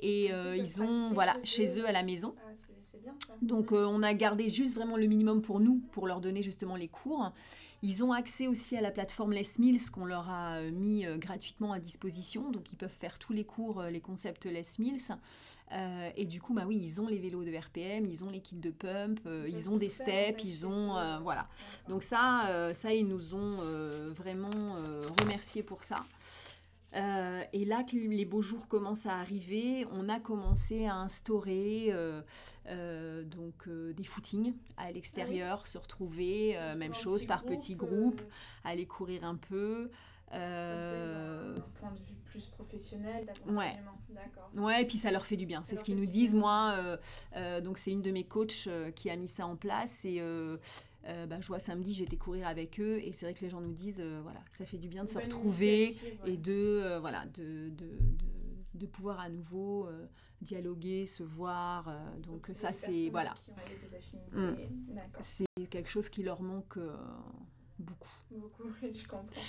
Et 0.00 0.32
euh, 0.32 0.56
ils 0.56 0.80
ont, 0.80 1.12
voilà, 1.12 1.36
chez 1.42 1.78
eux 1.80 1.86
à 1.86 1.92
la 1.92 2.02
maison. 2.02 2.34
Ah, 2.38 2.52
bien, 3.00 3.14
ça. 3.26 3.32
Donc 3.40 3.72
on 3.72 4.02
a 4.02 4.12
gardé 4.14 4.50
juste 4.50 4.74
vraiment 4.74 4.96
le 4.96 5.06
minimum 5.06 5.42
pour 5.42 5.58
nous, 5.58 5.80
pour 5.92 6.06
leur 6.06 6.20
donner 6.20 6.42
justement 6.42 6.76
les 6.76 6.88
cours. 6.88 7.32
Ils 7.82 8.02
ont 8.02 8.12
accès 8.12 8.48
aussi 8.48 8.76
à 8.76 8.80
la 8.80 8.90
plateforme 8.90 9.32
Les 9.32 9.46
Mills 9.58 9.90
qu'on 9.90 10.04
leur 10.04 10.28
a 10.28 10.60
mis 10.62 11.04
gratuitement 11.18 11.72
à 11.72 11.78
disposition. 11.78 12.50
Donc 12.50 12.72
ils 12.72 12.76
peuvent 12.76 12.90
faire 12.90 13.18
tous 13.18 13.32
les 13.32 13.44
cours, 13.44 13.82
les 13.82 14.00
concepts 14.00 14.46
Les 14.46 14.66
Mills. 14.78 15.16
Euh, 15.72 16.10
et 16.16 16.24
du 16.24 16.40
coup, 16.40 16.54
bah 16.54 16.64
oui, 16.66 16.78
ils 16.80 17.00
ont 17.00 17.06
les 17.06 17.18
vélos 17.18 17.44
de 17.44 17.54
RPM, 17.54 18.06
ils 18.06 18.24
ont 18.24 18.30
les 18.30 18.40
kits 18.40 18.58
de 18.58 18.70
pump, 18.70 19.20
euh, 19.26 19.46
ils 19.48 19.68
ont 19.68 19.76
des 19.76 19.88
steps, 19.88 20.42
ils 20.44 20.66
ont 20.66 20.96
euh, 20.96 21.18
voilà. 21.18 21.46
Donc 21.88 22.02
ça, 22.02 22.72
ça 22.74 22.92
ils 22.92 23.06
nous 23.06 23.34
ont 23.34 23.58
vraiment 24.10 24.50
remerciés 25.20 25.62
pour 25.62 25.82
ça. 25.82 25.96
Et 26.94 27.64
là 27.64 27.82
que 27.84 27.96
les 27.96 28.24
beaux 28.24 28.42
jours 28.42 28.68
commencent 28.68 29.06
à 29.06 29.16
arriver, 29.18 29.86
on 29.92 30.08
a 30.08 30.20
commencé 30.20 30.86
à 30.86 30.96
instaurer 30.96 31.92
donc 32.66 33.68
des 33.68 34.04
footings 34.04 34.54
à 34.76 34.90
l'extérieur, 34.90 35.62
ah 35.64 35.68
se 35.68 35.78
retrouver, 35.78 36.58
même 36.76 36.94
chose 36.94 37.26
par 37.26 37.44
petits 37.44 37.76
groupes, 37.76 38.22
aller 38.64 38.86
courir 38.86 39.24
un 39.24 39.36
peu. 39.36 39.90
Euh... 40.32 41.56
Un 41.56 41.60
point 41.80 41.90
de 41.92 41.98
vue 42.00 42.14
plus 42.24 42.46
professionnel 42.46 43.24
d'accompagnement. 43.24 43.60
Ouais. 43.60 43.76
D'accord. 44.10 44.50
Ouais, 44.54 44.82
et 44.82 44.86
puis 44.86 44.96
ça 44.96 45.10
leur 45.10 45.24
fait 45.24 45.36
du 45.36 45.46
bien. 45.46 45.62
C'est 45.64 45.76
ce 45.76 45.84
qu'ils 45.84 45.96
nous 45.96 46.06
disent. 46.06 46.34
Moi, 46.34 46.74
euh, 46.76 46.96
euh, 47.36 47.60
donc 47.60 47.78
c'est 47.78 47.90
une 47.90 48.02
de 48.02 48.10
mes 48.10 48.24
coachs 48.24 48.66
euh, 48.66 48.90
qui 48.90 49.10
a 49.10 49.16
mis 49.16 49.28
ça 49.28 49.46
en 49.46 49.56
place. 49.56 50.04
Et 50.04 50.20
bah, 51.04 51.40
je 51.40 51.48
vois 51.48 51.58
samedi, 51.58 51.94
j'étais 51.94 52.16
courir 52.16 52.46
avec 52.46 52.80
eux. 52.80 53.00
Et 53.02 53.12
c'est 53.12 53.26
vrai 53.26 53.34
que 53.34 53.40
les 53.40 53.50
gens 53.50 53.60
nous 53.60 53.72
disent 53.72 54.02
voilà, 54.22 54.40
ça 54.50 54.64
fait 54.64 54.78
du 54.78 54.88
bien 54.88 55.04
de 55.04 55.08
se 55.08 55.18
retrouver 55.18 55.94
et 56.26 56.36
de, 56.36 56.98
voilà, 57.00 57.24
de, 57.26 57.70
de, 57.70 57.86
de, 57.86 58.26
de, 58.74 58.86
pouvoir 58.86 59.20
à 59.20 59.28
nouveau 59.28 59.88
dialoguer, 60.42 61.06
se 61.06 61.22
voir. 61.22 61.90
donc 62.18 62.50
ça, 62.52 62.72
c'est. 62.72 63.08
Voilà. 63.10 63.34
Mm. 64.32 64.52
C'est 65.20 65.46
quelque 65.70 65.88
chose 65.88 66.08
qui 66.08 66.22
leur 66.22 66.42
manque 66.42 66.78
beaucoup. 67.78 68.08
Beaucoup, 68.30 68.68
je 68.82 69.06
comprends. 69.06 69.40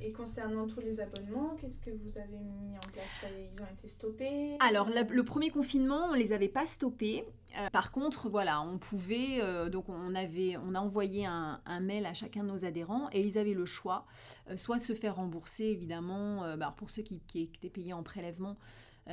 Et 0.00 0.12
concernant 0.12 0.66
tous 0.66 0.80
les 0.80 1.00
abonnements, 1.00 1.56
qu'est-ce 1.60 1.80
que 1.80 1.90
vous 1.90 2.18
avez 2.18 2.38
mis 2.38 2.76
en 2.76 2.90
place? 2.92 3.26
Ils 3.54 3.62
ont 3.62 3.72
été 3.72 3.88
stoppés? 3.88 4.56
Alors, 4.60 4.88
le 4.88 5.22
premier 5.22 5.50
confinement, 5.50 6.08
on 6.10 6.14
les 6.14 6.32
avait 6.32 6.48
pas 6.48 6.66
stoppés. 6.66 7.24
Euh, 7.58 7.70
par 7.70 7.92
contre, 7.92 8.28
voilà, 8.28 8.60
on 8.62 8.78
pouvait, 8.78 9.40
euh, 9.40 9.68
donc 9.68 9.88
on 9.88 10.14
avait, 10.14 10.56
on 10.56 10.74
a 10.74 10.80
envoyé 10.80 11.26
un, 11.26 11.60
mail 11.80 12.06
à 12.06 12.14
chacun 12.14 12.42
de 12.42 12.48
nos 12.48 12.64
adhérents 12.64 13.08
et 13.12 13.20
ils 13.20 13.38
avaient 13.38 13.54
le 13.54 13.66
choix, 13.66 14.06
euh, 14.50 14.56
soit 14.56 14.78
se 14.78 14.94
faire 14.94 15.16
rembourser 15.16 15.64
évidemment, 15.64 16.56
bah, 16.56 16.70
pour 16.76 16.90
ceux 16.90 17.02
qui, 17.02 17.20
qui, 17.20 17.42
étaient 17.42 17.70
payés 17.70 17.92
en 17.92 18.02
prélèvement, 18.02 18.56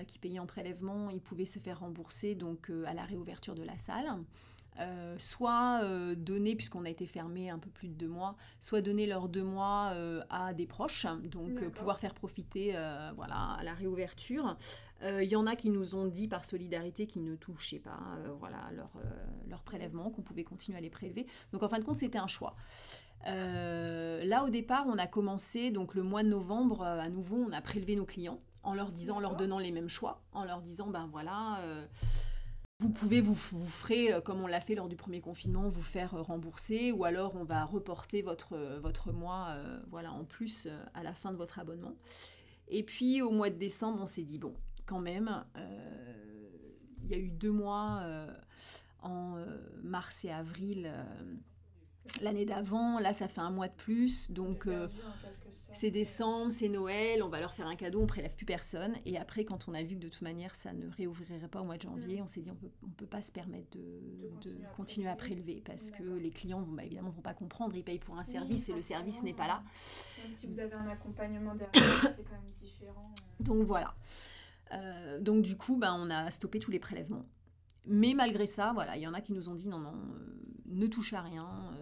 qui 0.08 0.20
payaient 0.20 0.40
en 0.40 0.46
prélèvement, 0.46 1.10
ils 1.10 1.22
pouvaient 1.22 1.46
se 1.46 1.60
faire 1.60 1.80
rembourser 1.80 2.34
donc 2.34 2.72
à 2.86 2.94
la 2.94 3.04
réouverture 3.04 3.56
de 3.56 3.64
la 3.64 3.78
salle. 3.78 4.08
Euh, 4.80 5.16
soit 5.18 5.82
euh, 5.84 6.16
donner, 6.16 6.56
puisqu'on 6.56 6.86
a 6.86 6.90
été 6.90 7.06
fermé 7.06 7.50
un 7.50 7.60
peu 7.60 7.70
plus 7.70 7.90
de 7.90 7.94
deux 7.94 8.08
mois, 8.08 8.38
soit 8.62 8.82
donner 8.82 9.06
leurs 9.06 9.28
deux 9.28 9.44
mois 9.44 9.92
euh, 9.94 10.24
à 10.30 10.54
des 10.54 10.66
proches, 10.66 11.06
donc 11.26 11.62
pouvoir 11.72 12.00
faire 12.00 12.14
profiter 12.14 12.74
voilà, 13.16 13.56
à 13.60 13.64
la 13.64 13.74
réouverture. 13.74 14.58
Il 15.04 15.24
y 15.24 15.36
en 15.36 15.48
a 15.48 15.56
qui 15.56 15.72
nous 15.72 15.96
ont 15.96 16.06
dit 16.06 16.28
par 16.28 16.46
solidarité 16.46 17.08
qu'ils 17.08 17.24
ne 17.24 17.36
touchaient 17.36 17.80
pas 17.80 18.00
voilà, 18.40 18.70
leur, 18.76 18.92
leur 19.50 19.62
prélèvement, 19.64 20.10
qu'on 20.10 20.22
pouvait 20.22 20.44
continuer 20.44 20.78
à 20.78 20.82
les 20.82 20.90
prélever. 20.90 21.26
Donc 21.52 21.64
en 21.64 21.70
fin 21.70 21.80
de 21.80 21.84
compte, 21.84 21.96
c'était 21.96 22.20
un 22.20 22.28
choix. 22.28 22.56
là, 23.26 24.44
au 24.44 24.50
départ, 24.50 24.86
on 24.88 24.98
a 24.98 25.08
commencé, 25.08 25.72
donc 25.72 25.96
le 25.96 26.04
mois 26.04 26.24
de 26.24 26.30
novembre, 26.30 26.84
à 26.84 27.10
nouveau, 27.10 27.46
on 27.48 27.52
a 27.52 27.62
prélevé 27.62 27.96
nos 27.96 28.06
clients 28.06 28.40
en 28.64 28.76
leur 28.76 28.92
disant, 28.92 29.18
en 29.18 29.20
leur 29.20 29.36
donnant 29.36 29.60
les 29.60 29.72
mêmes 29.72 29.90
choix, 29.90 30.22
en 30.34 30.46
leur 30.46 30.62
disant, 30.62 30.88
ben 30.88 31.10
voilà, 31.12 31.58
vous 32.82 32.90
pouvez 32.90 33.22
vous, 33.22 33.36
vous 33.36 33.68
ferez, 33.68 34.12
euh, 34.12 34.22
comme 34.22 34.42
on 34.42 34.48
l'a 34.48 34.60
fait 34.60 34.74
lors 34.74 34.90
du 34.90 34.96
premier 34.96 35.22
confinement, 35.22 35.70
vous 35.70 35.84
faire 35.84 36.16
euh, 36.16 36.24
rembourser 36.24 36.92
ou 36.92 37.06
alors 37.06 37.36
on 37.36 37.44
va 37.44 37.64
reporter 37.64 38.24
votre, 38.24 38.54
euh, 38.54 38.80
votre 38.80 39.12
mois 39.12 39.56
voilà, 39.90 40.12
en 40.12 40.24
plus 40.24 40.68
à 40.96 41.04
la 41.04 41.14
fin 41.14 41.32
de 41.32 41.38
votre 41.38 41.60
abonnement. 41.60 41.94
Et 42.68 42.82
puis 42.84 43.22
au 43.22 43.30
mois 43.30 43.52
de 43.52 43.56
décembre, 43.56 44.00
on 44.02 44.08
s'est 44.08 44.24
dit, 44.24 44.40
bon, 44.40 44.56
quand 44.86 45.00
même, 45.00 45.44
il 47.04 47.10
y 47.10 47.14
a 47.14 47.18
eu 47.18 47.30
deux 47.30 47.52
mois 47.52 48.04
en 49.02 49.36
mars 49.84 50.26
et 50.26 50.32
avril 50.32 50.92
l'année 52.22 52.46
d'avant. 52.46 53.00
Là, 53.00 53.14
ça 53.14 53.28
fait 53.28 53.42
un 53.42 53.52
mois 53.52 53.68
de 53.68 53.76
plus. 53.76 54.32
Donc, 54.32 54.68
c'est 55.74 55.92
décembre, 55.92 56.52
c'est 56.52 56.70
Noël, 56.70 57.24
on 57.24 57.30
va 57.30 57.40
leur 57.40 57.54
faire 57.54 57.68
un 57.68 57.76
cadeau, 57.76 58.02
on 58.02 58.08
prélève 58.08 58.36
plus 58.36 58.46
personne. 58.46 58.96
Et 59.06 59.18
après, 59.18 59.46
quand 59.46 59.68
on 59.68 59.74
a 59.74 59.84
vu 59.84 59.96
que 59.96 60.02
de 60.02 60.10
toute 60.10 60.22
manière, 60.22 60.56
ça 60.56 60.74
ne 60.74 60.90
réouvrirait 60.90 61.48
pas 61.48 61.62
au 61.62 61.66
mois 61.66 61.78
de 61.78 61.82
janvier, 61.82 62.20
mm. 62.20 62.24
on 62.24 62.28
s'est 62.28 62.42
dit 62.42 62.52
on 62.52 62.56
peut, 62.56 62.70
on 62.84 62.90
peut 62.90 63.06
pas 63.06 63.22
se 63.22 63.32
permettre 63.32 63.70
de, 63.78 64.58
continuer, 64.76 65.10
à 65.10 65.16
prélever 65.16 65.62
parce 65.66 65.92
que 65.92 66.04
les 66.04 66.32
clients, 66.32 66.62
bah, 66.62 66.84
évidemment, 66.84 67.10
ne 67.10 67.16
vont 67.16 67.22
pas 67.22 67.34
comprendre. 67.34 67.76
Ils 67.76 67.84
payent 67.84 68.00
pour 68.00 68.18
un 68.18 68.24
service 68.24 68.70
et 68.70 68.74
le 68.74 68.82
service 68.82 69.24
n'est 69.24 69.34
pas 69.34 69.48
là. 69.48 69.64
Même 70.24 70.36
si 70.36 70.48
vous 70.48 70.60
avez 70.60 70.74
un 70.74 70.88
accompagnement 70.88 71.56
derrière, 71.56 72.02
c'est 72.16 72.24
quand 72.24 72.32
même 72.32 72.52
différent. 72.62 73.14
Euh. 73.18 73.44
Donc 73.44 73.64
voilà. 73.66 73.96
Euh, 74.74 75.20
donc 75.20 75.44
du 75.44 75.58
coup, 75.58 75.78
bah, 75.78 75.94
on 75.98 76.10
a 76.10 76.32
stoppé 76.32 76.60
tous 76.60 76.72
les 76.72 76.80
prélèvements. 76.80 77.26
Mais 77.86 78.14
malgré 78.14 78.46
ça, 78.46 78.72
voilà, 78.74 78.96
il 78.96 79.02
y 79.02 79.08
en 79.08 79.14
a 79.14 79.22
qui 79.22 79.34
nous 79.34 79.50
ont 79.50 79.56
dit 79.56 79.68
non, 79.68 79.80
non, 79.80 79.94
euh, 79.96 80.42
ne 80.68 80.88
touche 80.88 81.14
à 81.14 81.22
rien 81.22 81.74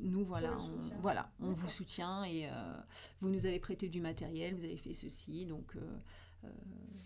nous, 0.00 0.24
voilà, 0.24 0.56
on, 0.58 1.00
voilà, 1.00 1.30
on 1.40 1.52
vous 1.52 1.70
soutient 1.70 2.24
et 2.24 2.46
euh, 2.46 2.50
vous 3.20 3.28
nous 3.28 3.46
avez 3.46 3.58
prêté 3.58 3.88
du 3.88 4.00
matériel, 4.00 4.54
vous 4.54 4.64
avez 4.64 4.76
fait 4.76 4.92
ceci, 4.92 5.46
donc 5.46 5.76
euh, 5.76 5.80
euh, 6.44 6.48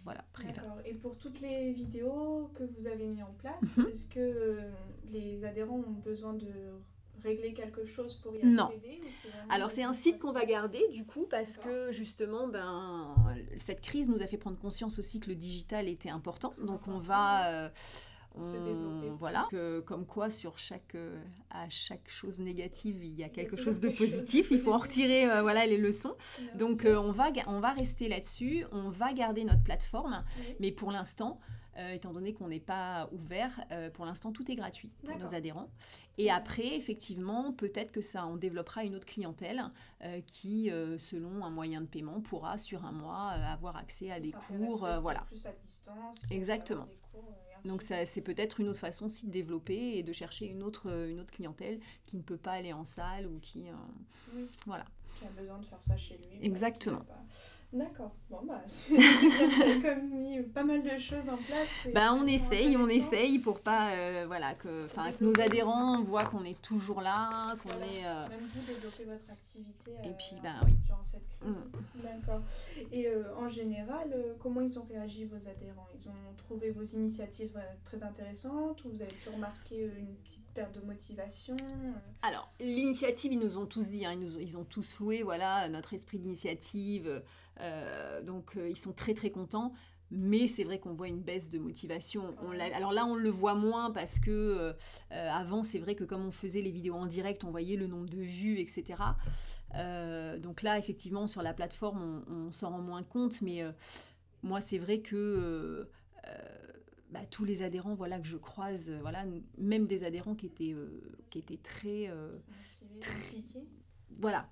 voilà. 0.04 0.24
D'accord. 0.42 0.78
Et 0.84 0.94
pour 0.94 1.16
toutes 1.16 1.40
les 1.40 1.72
vidéos 1.72 2.50
que 2.54 2.64
vous 2.64 2.86
avez 2.86 3.06
mis 3.06 3.22
en 3.22 3.32
place, 3.38 3.76
mhm. 3.76 3.86
est-ce 3.88 4.08
que 4.08 4.58
les 5.10 5.44
adhérents 5.44 5.78
ont 5.86 6.00
besoin 6.04 6.34
de 6.34 6.48
régler 7.22 7.52
quelque 7.52 7.84
chose 7.84 8.14
pour 8.16 8.34
y 8.34 8.38
accéder 8.38 8.50
Non. 8.54 8.70
Alors 9.50 9.70
c'est 9.70 9.82
un 9.82 9.92
site 9.92 10.18
qu'on 10.18 10.32
va 10.32 10.46
garder 10.46 10.82
du 10.90 11.04
coup 11.04 11.26
parce 11.28 11.58
que 11.58 11.92
justement 11.92 12.48
ben 12.48 13.14
cette 13.58 13.82
crise 13.82 14.08
nous 14.08 14.22
a 14.22 14.26
fait 14.26 14.38
prendre 14.38 14.58
conscience 14.58 14.98
aussi 14.98 15.20
que 15.20 15.28
le 15.28 15.34
digital 15.34 15.86
était 15.86 16.08
important. 16.08 16.54
Donc 16.64 16.88
on 16.88 16.98
va 16.98 17.70
voilà, 19.18 19.46
que, 19.50 19.80
comme 19.80 20.06
quoi 20.06 20.30
sur 20.30 20.58
chaque, 20.58 20.94
euh, 20.94 21.22
à 21.50 21.68
chaque 21.68 22.08
chose 22.08 22.40
négative, 22.40 23.04
il 23.04 23.14
y 23.14 23.24
a 23.24 23.28
quelque 23.28 23.56
chose 23.56 23.80
de 23.80 23.88
positif. 23.90 24.48
Il 24.50 24.58
faut 24.58 24.72
en 24.72 24.78
retirer 24.78 25.30
euh, 25.30 25.42
voilà, 25.42 25.66
les 25.66 25.78
leçons. 25.78 26.16
Donc 26.56 26.84
euh, 26.84 26.96
on, 26.96 27.12
va, 27.12 27.30
on 27.46 27.60
va 27.60 27.72
rester 27.72 28.08
là-dessus, 28.08 28.64
on 28.72 28.90
va 28.90 29.12
garder 29.12 29.44
notre 29.44 29.62
plateforme, 29.62 30.24
mais 30.58 30.72
pour 30.72 30.90
l'instant, 30.90 31.38
étant 31.92 32.12
donné 32.12 32.32
qu'on 32.32 32.48
n'est 32.48 32.60
pas 32.60 33.08
ouvert, 33.12 33.64
pour 33.94 34.04
l'instant 34.04 34.32
tout 34.32 34.50
est 34.50 34.56
gratuit 34.56 34.90
pour 35.04 35.18
nos 35.18 35.34
adhérents. 35.34 35.70
Et 36.18 36.30
après, 36.30 36.76
effectivement, 36.76 37.52
peut-être 37.52 37.92
que 37.92 38.00
ça, 38.00 38.26
on 38.26 38.36
développera 38.36 38.84
une 38.84 38.94
autre 38.94 39.06
clientèle 39.06 39.62
qui, 40.26 40.70
selon 40.98 41.44
un 41.44 41.50
moyen 41.50 41.80
de 41.80 41.86
paiement, 41.86 42.20
pourra 42.20 42.58
sur 42.58 42.84
un 42.84 42.92
mois 42.92 43.30
avoir 43.30 43.76
accès 43.76 44.10
à 44.10 44.20
des 44.20 44.32
cours, 44.32 44.86
voilà. 45.00 45.20
Plus 45.30 45.46
à 45.46 45.52
distance. 45.52 46.18
Exactement. 46.30 46.86
Donc 47.64 47.82
c'est 47.82 48.22
peut-être 48.22 48.60
une 48.60 48.68
autre 48.68 48.78
façon 48.78 49.06
aussi 49.06 49.26
de 49.26 49.30
développer 49.30 49.98
et 49.98 50.02
de 50.02 50.12
chercher 50.12 50.46
une 50.46 50.62
autre, 50.62 50.88
euh, 50.90 51.10
une 51.10 51.20
autre 51.20 51.30
clientèle 51.30 51.80
qui 52.06 52.16
ne 52.16 52.22
peut 52.22 52.36
pas 52.36 52.52
aller 52.52 52.72
en 52.72 52.84
salle 52.84 53.26
ou 53.26 53.38
qui... 53.40 53.68
Euh, 53.68 54.46
voilà. 54.66 54.84
Qui 55.18 55.26
a 55.26 55.30
besoin 55.30 55.58
de 55.58 55.64
faire 55.66 55.82
ça 55.82 55.96
chez 55.96 56.16
lui. 56.16 56.38
Exactement. 56.46 57.04
D'accord. 57.72 58.10
Bon, 58.28 58.40
bah, 58.44 58.62
a 58.90 59.80
comme 59.80 60.08
mis 60.10 60.42
pas 60.42 60.64
mal 60.64 60.82
de 60.82 60.98
choses 60.98 61.28
en 61.28 61.36
place. 61.36 61.86
Bah, 61.94 62.12
on 62.12 62.26
essaye, 62.26 62.76
on 62.76 62.88
essaye 62.88 63.38
pour 63.38 63.60
pas, 63.60 63.92
euh, 63.92 64.24
voilà, 64.26 64.54
que, 64.54 64.88
que 64.88 65.24
nos 65.24 65.40
adhérents 65.40 66.02
voient 66.02 66.24
qu'on 66.24 66.44
est 66.44 66.60
toujours 66.60 67.00
là, 67.00 67.54
qu'on 67.62 67.80
est. 67.80 68.04
Euh... 68.04 68.28
Même 68.28 68.40
vous 68.40 68.66
développer 68.66 69.04
votre 69.04 69.30
activité. 69.30 69.92
Et 70.04 70.12
puis, 70.18 70.36
bah 70.42 70.54
oui. 70.64 70.72
Durant 70.84 71.04
cette 71.04 71.28
crise. 71.28 71.48
Mm. 71.48 72.02
D'accord. 72.02 72.42
Et 72.90 73.06
euh, 73.06 73.36
en 73.36 73.48
général, 73.48 74.10
euh, 74.14 74.34
comment 74.40 74.62
ils 74.62 74.76
ont 74.76 74.86
réagi 74.88 75.24
vos 75.26 75.36
adhérents? 75.36 75.86
Ils 75.96 76.08
ont 76.08 76.34
trouvé 76.38 76.72
vos 76.72 76.82
initiatives 76.82 77.56
très 77.84 78.02
intéressantes 78.02 78.84
ou 78.84 78.90
vous 78.90 79.02
avez 79.02 79.14
pu 79.14 79.28
remarquer 79.28 79.84
une 79.96 80.14
petite 80.24 80.40
perte 80.54 80.74
de 80.74 80.84
motivation 80.84 81.54
Alors, 82.22 82.50
l'initiative, 82.58 83.32
ils 83.32 83.38
nous 83.38 83.58
ont 83.58 83.66
tous 83.66 83.90
dit, 83.90 84.04
hein, 84.04 84.14
ils, 84.14 84.18
nous, 84.18 84.40
ils 84.40 84.58
ont 84.58 84.64
tous 84.64 84.98
loué, 84.98 85.22
voilà, 85.22 85.68
notre 85.68 85.94
esprit 85.94 86.18
d'initiative. 86.18 87.22
Euh, 87.60 88.22
donc 88.22 88.56
euh, 88.56 88.68
ils 88.68 88.76
sont 88.76 88.92
très 88.92 89.14
très 89.14 89.30
contents. 89.30 89.72
Mais 90.12 90.48
c'est 90.48 90.64
vrai 90.64 90.80
qu'on 90.80 90.92
voit 90.92 91.06
une 91.06 91.22
baisse 91.22 91.50
de 91.50 91.60
motivation. 91.60 92.34
On 92.42 92.50
alors 92.50 92.90
là, 92.90 93.06
on 93.06 93.14
le 93.14 93.28
voit 93.28 93.54
moins 93.54 93.92
parce 93.92 94.18
que 94.18 94.30
euh, 94.32 94.72
avant, 95.10 95.62
c'est 95.62 95.78
vrai 95.78 95.94
que 95.94 96.02
comme 96.02 96.26
on 96.26 96.32
faisait 96.32 96.62
les 96.62 96.72
vidéos 96.72 96.96
en 96.96 97.06
direct, 97.06 97.44
on 97.44 97.52
voyait 97.52 97.76
le 97.76 97.86
nombre 97.86 98.08
de 98.08 98.18
vues, 98.18 98.58
etc. 98.58 99.00
donc 100.42 100.62
là, 100.62 100.78
effectivement, 100.78 101.28
sur 101.28 101.42
la 101.42 101.54
plateforme, 101.54 102.24
on, 102.28 102.50
s'en 102.50 102.70
rend 102.70 102.80
moins 102.80 103.04
compte. 103.04 103.40
Mais 103.40 103.62
moi, 104.42 104.60
c'est 104.60 104.78
vrai 104.78 104.98
que 104.98 105.88
bah, 107.12 107.20
tous 107.30 107.44
les 107.44 107.62
adhérents 107.62 107.94
voilà, 107.94 108.18
que 108.18 108.26
je 108.26 108.36
croise, 108.36 108.90
voilà, 109.02 109.24
même 109.58 109.86
des 109.86 110.02
adhérents 110.02 110.34
qui 110.34 110.46
étaient, 110.46 110.74
qui 111.30 111.38
étaient 111.38 111.56
très, 111.56 112.12
très 113.00 113.44
voilà, 114.18 114.48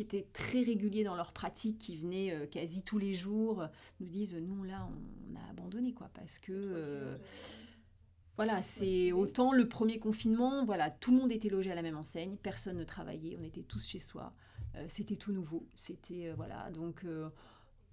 qui 0.00 0.16
étaient 0.16 0.28
très 0.32 0.62
réguliers 0.62 1.04
dans 1.04 1.14
leur 1.14 1.32
pratique, 1.32 1.78
qui 1.78 1.96
venaient 1.96 2.32
euh, 2.32 2.46
quasi 2.46 2.82
tous 2.82 2.96
les 2.96 3.12
jours, 3.12 3.66
nous 4.00 4.06
disent 4.06 4.34
nous 4.34 4.64
là 4.64 4.88
on 4.88 5.36
a 5.36 5.50
abandonné 5.50 5.92
quoi 5.92 6.08
parce 6.14 6.38
que 6.38 6.52
euh, 6.52 7.18
voilà 8.36 8.62
c'est 8.62 9.12
autant 9.12 9.52
le 9.52 9.68
premier 9.68 9.98
confinement 9.98 10.64
voilà 10.64 10.88
tout 10.88 11.10
le 11.10 11.18
monde 11.18 11.32
était 11.32 11.50
logé 11.50 11.70
à 11.70 11.74
la 11.74 11.82
même 11.82 11.98
enseigne, 11.98 12.36
personne 12.42 12.78
ne 12.78 12.84
travaillait, 12.84 13.36
on 13.38 13.44
était 13.44 13.62
tous 13.62 13.86
chez 13.86 13.98
soi, 13.98 14.32
euh, 14.76 14.84
c'était 14.88 15.16
tout 15.16 15.32
nouveau, 15.32 15.66
c'était 15.74 16.32
voilà 16.34 16.70
donc 16.70 17.04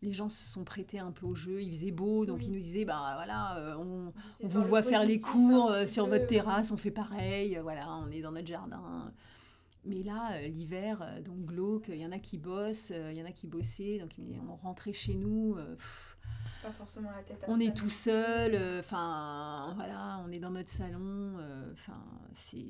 les 0.02 0.14
gens 0.14 0.30
se 0.30 0.46
sont 0.46 0.64
prêtés 0.64 1.00
un 1.00 1.12
peu 1.12 1.26
au 1.26 1.36
jeu, 1.36 1.62
il 1.62 1.74
faisait 1.74 1.92
beau, 1.92 2.26
donc 2.26 2.44
ils 2.44 2.52
nous 2.52 2.60
disaient, 2.60 2.86
bah 2.86 3.14
voilà, 3.16 3.76
on, 3.80 4.14
on 4.42 4.48
vous 4.48 4.62
voit 4.62 4.84
faire 4.84 5.04
les 5.04 5.20
cours 5.20 5.74
sur 5.88 6.06
votre 6.06 6.28
terrasse, 6.28 6.70
on 6.70 6.78
fait 6.78 6.92
pareil, 6.92 7.60
voilà, 7.64 7.92
on 7.98 8.12
est 8.12 8.22
dans 8.22 8.32
notre 8.32 8.48
jardin. 8.48 9.12
Mais 9.88 10.04
là, 10.04 10.34
euh, 10.34 10.48
l'hiver, 10.48 11.02
euh, 11.02 11.22
donc 11.22 11.46
glauque, 11.46 11.88
il 11.88 11.96
y 11.98 12.06
en 12.06 12.12
a 12.12 12.20
qui 12.20 12.38
bossent, 12.38 12.92
euh, 12.94 13.12
il 13.12 13.18
y 13.18 13.22
en 13.22 13.26
a 13.26 13.32
qui 13.32 13.48
bossaient, 13.48 14.00
donc 14.00 14.12
on 14.48 14.56
rentrait 14.56 14.92
chez 14.92 15.16
nous. 15.16 15.56
pas 16.62 16.72
forcément 16.72 17.10
la 17.12 17.24
tête 17.24 17.44
On 17.48 17.60
est 17.60 17.76
tout 17.76 17.90
seul, 17.90 18.80
enfin 18.80 19.74
voilà, 19.76 20.22
on 20.26 20.32
est 20.32 20.40
dans 20.40 20.52
notre 20.52 20.70
salon, 20.70 21.38
enfin 21.72 22.04
c'est 22.34 22.68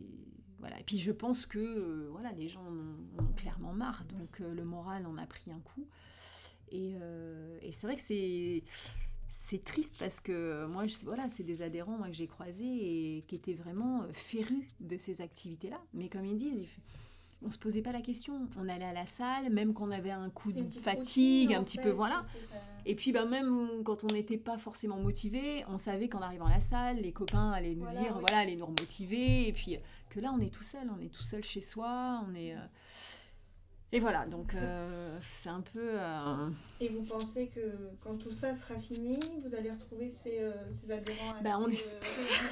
voilà. 0.59 0.79
Et 0.79 0.83
puis 0.83 0.99
je 0.99 1.11
pense 1.11 1.45
que 1.45 2.07
voilà, 2.11 2.31
les 2.33 2.47
gens 2.47 2.61
en 2.61 3.23
ont, 3.23 3.33
clairement 3.35 3.73
marre, 3.73 4.03
donc 4.05 4.39
le 4.39 4.63
moral 4.63 5.05
en 5.07 5.17
a 5.17 5.25
pris 5.25 5.51
un 5.51 5.59
coup. 5.59 5.87
Et, 6.69 6.95
et 7.61 7.71
c'est 7.71 7.87
vrai 7.87 7.95
que 7.95 8.01
c'est 8.01 8.63
c'est 9.29 9.63
triste 9.63 9.95
parce 9.99 10.21
que 10.21 10.65
moi, 10.67 10.85
je, 10.87 10.97
voilà, 11.03 11.27
c'est 11.27 11.43
des 11.43 11.61
adhérents 11.61 11.97
moi, 11.97 12.07
que 12.07 12.13
j'ai 12.13 12.27
croisés 12.27 13.17
et 13.17 13.23
qui 13.27 13.35
étaient 13.35 13.53
vraiment 13.53 14.05
férus 14.13 14.65
de 14.79 14.97
ces 14.97 15.21
activités-là. 15.21 15.81
Mais 15.93 16.07
comme 16.07 16.25
ils 16.25 16.37
disent, 16.37 16.65
on 17.45 17.51
se 17.51 17.57
posait 17.57 17.81
pas 17.81 17.91
la 17.91 18.01
question. 18.01 18.47
On 18.57 18.67
allait 18.67 18.85
à 18.85 18.93
la 18.93 19.05
salle, 19.05 19.49
même 19.51 19.73
quand 19.73 19.87
on 19.87 19.91
avait 19.91 20.11
un 20.11 20.29
coup 20.29 20.51
de 20.51 20.69
fatigue, 20.69 21.53
un 21.53 21.63
petit 21.63 21.77
peu, 21.77 21.89
voilà. 21.91 22.25
Et 22.85 22.95
puis 22.95 23.11
bah, 23.11 23.25
même 23.25 23.83
quand 23.83 24.03
on 24.03 24.07
n'était 24.07 24.37
pas 24.37 24.57
forcément 24.57 24.97
motivé, 24.97 25.63
on 25.67 25.77
savait 25.77 26.07
qu'en 26.09 26.21
arrivant 26.21 26.45
à 26.45 26.51
la 26.51 26.59
salle, 26.59 26.97
les 27.01 27.11
copains 27.11 27.51
allaient 27.51 27.75
nous 27.75 27.83
Voilà, 27.83 27.99
dire, 27.99 28.13
oui. 28.15 28.21
voilà, 28.21 28.37
allaient 28.39 28.55
nous 28.55 28.65
remotiver. 28.65 29.47
Et 29.47 29.53
puis 29.53 29.77
que 30.09 30.19
là, 30.19 30.31
on 30.33 30.39
est 30.39 30.53
tout 30.53 30.63
seul, 30.63 30.89
on 30.97 31.01
est 31.01 31.13
tout 31.13 31.23
seul 31.23 31.43
chez 31.43 31.59
soi, 31.61 32.23
on 32.29 32.33
est... 32.33 32.53
euh, 32.55 32.59
Et 33.91 33.99
voilà, 33.99 34.25
donc 34.25 34.55
euh, 34.55 35.17
c'est 35.21 35.49
un 35.49 35.61
peu... 35.61 35.79
euh, 35.99 36.49
Et 36.79 36.87
vous 36.89 37.03
pensez 37.03 37.47
que 37.47 37.59
quand 38.01 38.15
tout 38.17 38.31
ça 38.31 38.55
sera 38.55 38.77
fini, 38.77 39.19
vous 39.45 39.53
allez 39.53 39.69
retrouver 39.71 40.09
ces, 40.09 40.39
euh, 40.39 40.51
ces 40.71 40.89
adhérents 40.91 41.33
assez 41.35 41.43
Bah, 41.43 41.57
on 41.59 41.67
espère. 41.67 42.09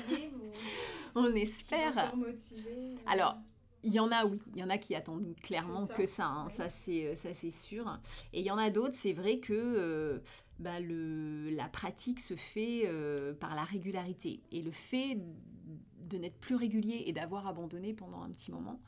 vous- 0.10 0.16
on 1.16 1.24
qui 1.24 1.30
vont 1.32 1.36
espère... 1.38 1.94
se 1.94 2.96
Alors, 3.08 3.38
Il 3.86 3.94
y 3.94 4.00
en 4.00 4.12
a, 4.12 4.26
oui, 4.26 4.40
il 4.56 4.60
y 4.60 4.64
en 4.64 4.70
a 4.70 4.78
qui 4.80 4.96
attendent 4.96 5.36
clairement 5.42 5.86
Que 5.86 5.94
que 5.94 6.06
ça, 6.08 6.16
ça, 6.16 6.26
hein, 6.26 6.46
oui. 6.50 6.56
ça 6.56 6.70
c'est 6.70 7.08
euh, 7.08 7.16
ça 7.16 7.34
c'est 7.34 7.52
sûr. 7.52 8.00
Et 8.34 8.40
il 8.40 8.46
y 8.46 8.50
en 8.52 8.58
a 8.58 8.72
d'autres, 8.72 8.96
c'est 8.96 9.14
vrai 9.14 9.38
que 9.38 9.54
euh, 9.54 10.20
bah, 10.58 10.80
le, 10.80 11.50
la 11.52 11.70
pratique 11.70 12.20
se 12.20 12.36
fait 12.36 12.84
euh, 12.86 13.34
par 13.36 13.54
la 13.54 13.64
régularité. 13.64 14.42
Et 14.52 14.62
le 14.64 14.72
fait 14.72 15.20
de 16.10 16.18
n'être 16.18 16.40
plus 16.40 16.56
régulier 16.56 17.04
et 17.06 17.14
d'avoir 17.14 17.48
abandonné 17.48 17.94
pendant 17.94 18.24
un 18.24 18.30
petit 18.32 18.52
moment, 18.52 18.82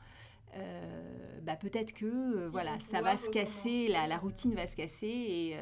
euh, 0.56 1.40
bah, 1.42 1.56
peut-être 1.56 1.92
que 1.94 2.48
voilà, 2.48 2.80
ça 2.80 3.00
va 3.00 3.16
se 3.16 3.30
casser, 3.30 3.88
la, 3.88 4.18
routine 4.18 4.54
va 4.54 4.66
se 4.66 4.74
casser 4.76 5.06
et, 5.06 5.56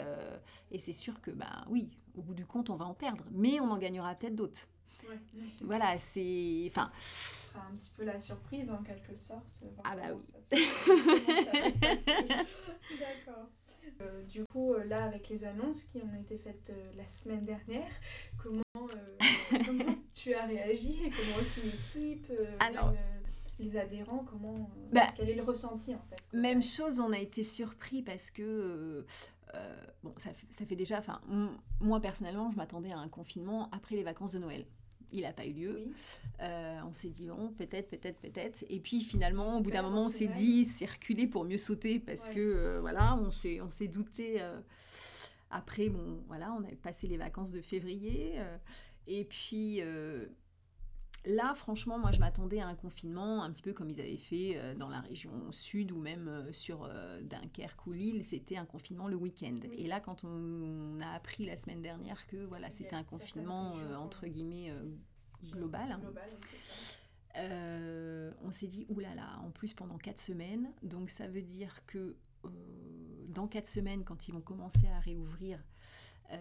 et 0.71 0.78
c'est 0.78 0.93
sûr 0.93 1.21
que 1.21 1.31
bah 1.31 1.64
oui, 1.69 1.90
au 2.16 2.23
bout 2.23 2.35
du 2.35 2.47
compte, 2.47 2.71
on 2.71 2.76
va 2.76 2.87
en 2.87 2.95
perdre, 2.95 3.25
mais 3.31 3.61
on 3.61 3.71
en 3.71 3.78
gagnera 3.78 4.14
peut-être 4.14 4.35
d'autres. 4.35 4.69
ouais. 5.09 5.19
Voilà, 5.61 5.99
c'est, 5.99 6.66
enfin, 6.69 6.90
sera 7.56 7.66
un 7.68 7.75
petit 7.75 7.90
peu 7.96 8.04
la 8.04 8.18
surprise 8.18 8.70
en 8.70 8.82
quelque 8.82 9.16
sorte. 9.16 9.62
Ah 9.84 9.96
bah 9.96 10.14
oui. 10.14 10.22
D'accord. 13.00 13.48
Euh, 14.00 14.22
du 14.25 14.44
coup, 14.44 14.75
euh, 14.75 14.84
là, 14.84 15.04
avec 15.04 15.28
les 15.28 15.44
annonces 15.44 15.84
qui 15.84 15.98
ont 15.98 16.14
été 16.20 16.36
faites 16.38 16.70
euh, 16.70 16.92
la 16.96 17.06
semaine 17.06 17.42
dernière, 17.42 17.88
comment, 18.42 18.62
euh, 18.76 19.16
comment 19.64 19.94
tu 20.12 20.34
as 20.34 20.44
réagi 20.44 21.04
et 21.04 21.10
comment 21.10 21.38
aussi 21.40 21.60
l'équipe, 21.62 22.32
Alors- 22.58 22.90
même, 22.92 23.00
les 23.58 23.76
adhérents, 23.78 24.26
comment, 24.28 24.68
Bah, 24.92 25.06
quel 25.16 25.30
est 25.30 25.34
le 25.34 25.42
ressenti 25.42 25.94
en 25.94 26.02
fait 26.10 26.16
Même 26.36 26.62
chose, 26.62 27.00
on 27.00 27.10
a 27.12 27.18
été 27.18 27.42
surpris 27.42 28.02
parce 28.02 28.30
que, 28.30 29.06
bon, 30.02 30.12
ça, 30.18 30.28
ça 30.50 30.66
fait 30.66 30.76
déjà, 30.76 30.98
enfin, 30.98 31.22
moi 31.80 32.00
personnellement, 32.00 32.50
je 32.50 32.56
m'attendais 32.56 32.92
à 32.92 32.98
un 32.98 33.08
confinement 33.08 33.70
après 33.72 33.96
les 33.96 34.02
vacances 34.02 34.32
de 34.34 34.40
Noël. 34.40 34.66
Il 35.16 35.23
n'a 35.23 35.32
pas 35.32 35.46
eu 35.46 35.52
lieu. 35.52 35.75
Oui. 35.87 35.92
Euh, 36.40 36.78
on 36.88 36.92
s'est 36.92 37.08
dit, 37.08 37.26
bon, 37.26 37.49
peut-être, 37.56 37.88
peut-être, 37.88 38.18
peut-être. 38.20 38.64
Et 38.68 38.80
puis 38.80 39.00
finalement, 39.00 39.58
au 39.58 39.61
bout 39.61 39.70
d'un 39.70 39.82
moment, 39.82 40.04
on 40.04 40.08
s'est 40.08 40.26
dit, 40.28 40.64
reculé 40.87 41.26
pour 41.26 41.44
mieux 41.44 41.58
sauter 41.58 41.99
parce 41.99 42.28
Ouais. 42.28 42.35
que, 42.35 42.40
euh, 42.40 42.80
voilà, 42.80 43.16
on 43.16 43.30
s'est, 43.30 43.61
on 43.61 43.70
s'est 43.70 43.88
douté. 43.88 44.40
euh, 44.42 44.61
après, 45.50 45.88
bon, 45.88 46.23
voilà, 46.26 46.52
on 46.52 46.64
avait 46.64 46.76
passé 46.76 47.06
les 47.06 47.16
vacances 47.16 47.52
de 47.52 47.61
février. 47.61 48.35
et 49.06 49.25
puis. 49.25 49.80
Là, 51.26 51.54
franchement, 51.54 51.99
moi, 51.99 52.12
je 52.12 52.18
m'attendais 52.18 52.61
à 52.61 52.66
un 52.66 52.75
confinement 52.75 53.42
un 53.42 53.52
petit 53.52 53.62
peu 53.62 53.73
comme 53.73 53.90
ils 53.90 54.00
avaient 54.00 54.16
fait 54.16 54.52
euh, 54.56 54.75
dans 54.75 54.88
la 54.88 55.00
région 55.00 55.30
sud 55.50 55.92
ou 55.92 55.99
même 55.99 56.28
euh, 56.28 56.52
sur 56.52 56.85
euh, 56.85 57.21
Dunkerque 57.23 57.87
ou 57.87 57.92
Lille. 57.92 58.25
C'était 58.25 58.56
un 58.56 58.64
confinement 58.64 59.09
le 59.09 59.16
week-end. 59.16 59.59
Oui. 59.62 59.75
Et 59.76 59.87
là, 59.87 60.00
quand 60.00 60.25
on 60.25 61.00
a 61.00 61.09
appris 61.11 61.45
la 61.45 61.56
semaine 61.56 61.83
dernière 61.83 62.26
que 62.26 62.37
voilà, 62.37 62.71
c'était 62.71 62.97
un 62.97 63.04
confinement 63.04 63.75
entre 63.99 64.26
guillemets 64.26 64.73
global, 65.50 65.99
euh, 67.38 68.33
on 68.42 68.50
s'est 68.50 68.66
dit 68.66 68.87
oulala, 68.88 69.38
en 69.45 69.50
plus 69.50 69.75
pendant 69.75 69.99
quatre 69.99 70.21
semaines. 70.21 70.73
Donc 70.83 71.11
ça 71.11 71.28
veut 71.28 71.42
dire 71.42 71.85
que 71.87 72.16
euh, 72.45 72.49
dans 73.28 73.47
quatre 73.47 73.66
semaines, 73.66 74.04
quand 74.04 74.28
ils 74.28 74.33
vont 74.33 74.40
commencer 74.40 74.87
à 74.88 75.00
réouvrir, 75.00 75.62
euh, 76.33 76.37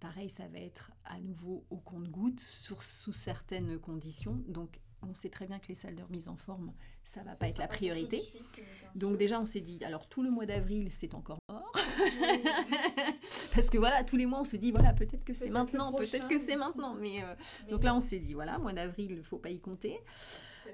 pareil, 0.00 0.28
ça 0.30 0.48
va 0.48 0.58
être 0.58 0.90
à 1.04 1.20
nouveau 1.20 1.64
au 1.70 1.76
compte-gouttes 1.76 2.40
sur- 2.40 2.82
sous 2.82 3.12
certaines 3.12 3.78
conditions. 3.78 4.42
Donc 4.48 4.80
on 5.02 5.14
sait 5.14 5.30
très 5.30 5.46
bien 5.46 5.58
que 5.58 5.68
les 5.68 5.74
salles 5.74 5.94
de 5.96 6.02
remise 6.02 6.28
en 6.28 6.36
forme, 6.36 6.72
ça 7.04 7.22
va 7.22 7.34
pas 7.36 7.48
être 7.48 7.58
la 7.58 7.68
priorité. 7.68 8.18
suite, 8.20 8.42
euh, 8.58 8.62
Donc 8.98 9.16
déjà 9.16 9.40
on 9.40 9.46
s'est 9.46 9.60
dit, 9.62 9.82
alors 9.84 10.08
tout 10.08 10.22
le 10.22 10.30
mois 10.30 10.44
d'avril 10.46 10.88
c'est 10.90 11.14
encore 11.14 11.38
mort. 11.48 11.72
Oui. 11.74 12.42
Parce 13.54 13.70
que 13.70 13.78
voilà, 13.78 14.04
tous 14.04 14.16
les 14.16 14.26
mois 14.26 14.40
on 14.40 14.44
se 14.44 14.56
dit, 14.56 14.72
voilà, 14.72 14.92
peut-être 14.92 15.24
que 15.24 15.32
c'est 15.34 15.50
maintenant, 15.50 15.92
peut-être 15.92 16.28
que 16.28 16.38
c'est 16.38 16.56
maintenant. 16.56 16.94
Mais 16.94 17.22
euh, 17.22 17.34
donc 17.70 17.84
là 17.84 17.94
on 17.94 18.00
s'est 18.00 18.18
dit, 18.20 18.34
voilà, 18.34 18.58
mois 18.58 18.72
d'avril, 18.72 19.10
il 19.10 19.18
ne 19.18 19.22
faut 19.22 19.38
pas 19.38 19.50
y 19.50 19.60
compter. 19.60 19.98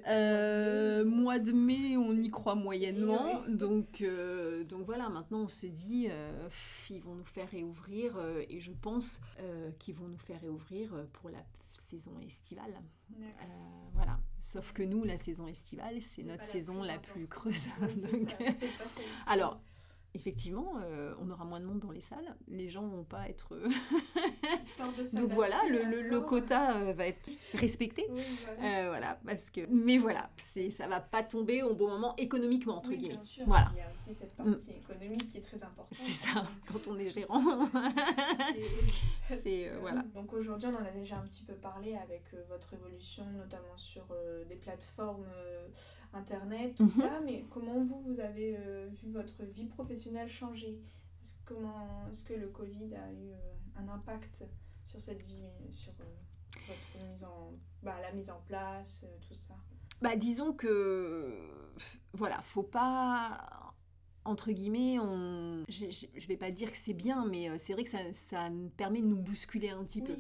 Euh, 0.07 1.05
mois 1.05 1.39
de 1.39 1.53
mai, 1.53 1.97
on 1.97 2.17
y 2.17 2.31
croit 2.31 2.55
moyennement. 2.55 3.43
Donc, 3.49 4.01
euh, 4.03 4.65
donc 4.65 4.87
voilà, 4.87 5.09
maintenant 5.09 5.43
on 5.43 5.49
se 5.49 5.67
dit, 5.67 6.09
euh, 6.11 6.49
ils 6.91 7.03
vont 7.03 7.15
nous 7.15 7.25
faire 7.25 7.49
réouvrir 7.51 8.17
euh, 8.17 8.43
et 8.49 8.61
je 8.61 8.73
pense 8.73 9.21
qu'ils 9.79 9.95
vont 9.95 10.09
nous 10.09 10.19
faire 10.19 10.41
réouvrir 10.41 10.93
pour 11.13 11.31
la 11.31 11.45
saison 11.73 12.19
estivale. 12.21 12.75
voilà. 13.93 14.19
Sauf 14.41 14.73
que 14.73 14.83
nous, 14.83 15.05
la 15.05 15.17
saison 15.17 15.47
estivale, 15.47 16.01
c'est 16.01 16.23
notre 16.23 16.43
la 16.43 16.45
saison 16.45 16.81
plus 16.81 16.87
la 16.87 16.99
plus 16.99 17.27
creuse. 17.27 17.69
Donc. 17.81 18.37
Alors, 19.27 19.61
effectivement, 20.17 20.75
euh, 20.83 21.15
on 21.21 21.31
aura 21.31 21.45
moins 21.45 21.61
de 21.61 21.67
monde 21.67 21.79
dans 21.79 21.93
les 21.93 22.01
salles. 22.01 22.35
Les 22.49 22.69
gens 22.69 22.87
vont 22.87 23.05
pas 23.05 23.29
être. 23.29 23.55
De 24.77 25.17
Donc 25.21 25.33
voilà, 25.33 25.61
le, 25.71 25.83
le- 25.85 26.03
le 26.03 26.17
encore. 26.19 26.29
quota 26.31 26.77
euh, 26.79 26.93
va 26.93 27.07
être 27.07 27.31
respecté. 27.55 28.07
Oui, 28.11 28.23
voilà. 28.45 28.79
Euh, 28.85 28.89
voilà, 28.89 29.19
parce 29.27 29.51
que. 29.51 29.61
Mais 29.69 29.97
voilà, 29.99 30.31
c'est, 30.37 30.71
ça 30.71 30.87
va 30.87 31.01
pas 31.01 31.23
tomber 31.23 31.63
au 31.63 31.75
bon 31.75 31.89
moment 31.89 32.15
économiquement 32.17 32.77
entre 32.79 32.91
Oui, 32.91 32.97
guillemets. 32.99 33.15
bien 33.17 33.25
sûr. 33.25 33.45
Voilà. 33.47 33.71
Il 33.75 33.79
y 33.79 33.83
a 33.83 33.91
aussi 33.93 34.15
cette 34.15 34.35
partie 34.35 34.71
économique 34.73 35.29
qui 35.29 35.39
est 35.39 35.43
très 35.43 35.63
importante. 35.63 35.89
C'est 35.93 36.13
ça, 36.13 36.47
quand 36.73 36.89
on 36.89 36.99
est 36.99 37.11
gérant. 37.11 37.41
C'est- 39.29 39.69
euh, 39.69 39.79
voilà. 39.81 40.03
Donc 40.15 40.33
aujourd'hui, 40.33 40.69
on 40.69 40.77
en 40.77 40.85
a 40.87 40.91
déjà 40.91 41.17
un 41.17 41.23
petit 41.27 41.45
peu 41.45 41.55
parlé 41.55 41.97
avec 41.97 42.23
euh, 42.35 42.43
votre 42.49 42.73
évolution, 42.75 43.25
notamment 43.37 43.77
sur 43.77 44.07
euh, 44.13 44.45
des 44.45 44.57
plateformes 44.57 45.27
euh, 45.35 45.67
internet, 46.15 46.75
tout 46.77 46.85
Mhm. 46.85 46.91
ça. 46.91 47.21
Mais 47.25 47.45
comment 47.51 47.83
vous, 47.85 48.01
vous 48.03 48.21
avez 48.21 48.57
euh, 48.59 48.89
vu 49.03 49.11
votre 49.11 49.43
vie 49.45 49.67
professionnelle 49.67 50.29
changer? 50.29 50.81
Est-ce, 51.23 51.35
comment, 51.45 52.07
est-ce 52.11 52.25
que 52.25 52.35
le 52.35 52.49
Covid 52.49 52.95
a 52.95 53.13
eu 53.13 53.31
euh, 53.31 53.53
un 53.77 53.89
impact 53.89 54.45
sur 54.85 55.01
cette 55.01 55.23
vie, 55.23 55.45
sur 55.73 55.93
euh, 56.01 56.05
votre 56.69 57.07
mise 57.11 57.25
en, 57.25 57.53
bah, 57.83 57.97
la 58.01 58.13
mise 58.13 58.31
en 58.31 58.41
place, 58.47 59.07
tout 59.27 59.35
ça? 59.35 59.55
Bah, 60.01 60.15
disons 60.17 60.53
que. 60.53 61.33
Voilà, 62.13 62.41
faut 62.43 62.63
pas. 62.63 63.73
Entre 64.25 64.51
guillemets, 64.51 64.99
on... 64.99 65.65
je 65.69 66.27
vais 66.27 66.37
pas 66.37 66.51
dire 66.51 66.71
que 66.73 66.77
c'est 66.77 66.95
bien, 66.95 67.25
mais 67.27 67.57
c'est 67.59 67.75
vrai 67.75 67.85
que 67.85 67.89
ça, 67.89 67.99
ça 68.13 68.49
permet 68.77 69.01
de 69.01 69.07
nous 69.07 69.17
bousculer 69.17 69.69
un 69.71 69.85
petit 69.85 70.03
peu. 70.03 70.17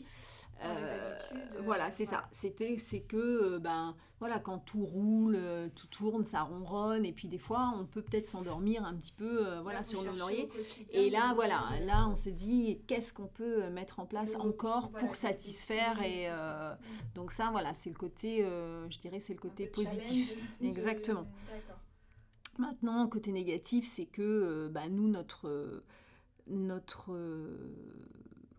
Oui, 0.58 0.68
dans 0.68 0.74
les 0.74 0.80
Euh, 0.90 1.14
habitudes, 1.16 1.56
euh, 1.56 1.62
voilà, 1.64 1.90
c'est 1.90 2.04
ça. 2.04 2.22
C'était, 2.32 2.78
c'est 2.78 3.00
que, 3.00 3.16
euh, 3.16 3.58
ben, 3.58 3.94
voilà, 4.20 4.38
quand 4.38 4.58
tout 4.58 4.84
roule, 4.84 5.38
tout 5.74 5.86
tourne, 5.88 6.24
ça 6.24 6.42
ronronne, 6.42 7.04
et 7.04 7.12
puis 7.12 7.28
des 7.28 7.36
fois, 7.38 7.72
on 7.76 7.84
peut 7.84 8.00
peut-être 8.00 8.24
s'endormir 8.26 8.84
un 8.84 8.94
petit 8.94 9.12
peu, 9.12 9.58
voilà, 9.60 9.80
Là, 9.80 9.84
sur 9.84 10.02
nos 10.04 10.14
lauriers. 10.16 10.48
Et 10.92 11.10
là, 11.10 11.34
voilà, 11.34 11.66
là, 11.82 12.06
on 12.08 12.14
se 12.14 12.30
dit, 12.30 12.80
qu'est-ce 12.86 13.12
qu'on 13.12 13.26
peut 13.26 13.68
mettre 13.68 14.00
en 14.00 14.06
place 14.06 14.34
encore 14.36 14.90
pour 14.90 15.14
satisfaire 15.14 16.00
et 16.02 16.30
euh, 16.30 16.74
donc 17.14 17.30
ça, 17.32 17.50
voilà, 17.50 17.74
c'est 17.74 17.90
le 17.90 17.96
côté, 17.96 18.42
euh, 18.42 18.88
je 18.88 18.98
dirais, 18.98 19.20
c'est 19.20 19.34
le 19.34 19.40
côté 19.40 19.66
positif. 19.66 20.34
de- 20.60 20.66
Exactement. 20.66 21.26
Maintenant, 22.58 23.06
côté 23.08 23.32
négatif, 23.32 23.84
c'est 23.86 24.06
que 24.06 24.22
euh, 24.22 24.68
bah, 24.70 24.88
nous, 24.88 25.08
notre, 25.08 25.82
notre 26.46 27.12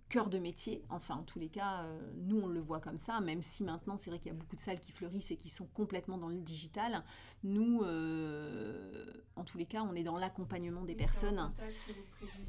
cœur 0.10 0.30
de 0.30 0.40
métier, 0.40 0.84
enfin 0.90 1.16
en 1.16 1.24
tous 1.24 1.38
les 1.40 1.50
cas, 1.50 1.84
euh, 1.84 2.00
nous 2.16 2.40
on 2.40 2.48
le 2.48 2.60
voit 2.60 2.80
comme 2.80 2.98
ça, 2.98 3.20
même 3.22 3.42
si 3.42 3.64
maintenant 3.64 3.98
c'est 3.98 4.10
vrai 4.10 4.20
qu'il 4.20 4.32
y 4.32 4.36
a 4.36 4.38
beaucoup 4.38 4.56
de 4.56 4.62
salles 4.62 4.80
qui 4.80 4.92
fleurissent 4.92 5.32
et 5.32 5.36
qui 5.38 5.50
sont 5.50 5.66
complètement 5.68 6.18
dans 6.18 6.30
le 6.30 6.38
digital, 6.40 7.04
nous, 7.44 7.82
euh, 7.84 9.14
en 9.36 9.44
tous 9.44 9.58
les 9.58 9.66
cas, 9.66 9.82
on 9.84 9.94
est 9.96 10.04
dans 10.04 10.18
l'accompagnement 10.18 10.84
des 10.84 10.94
Oui, 10.94 10.98
personnes. 10.98 11.52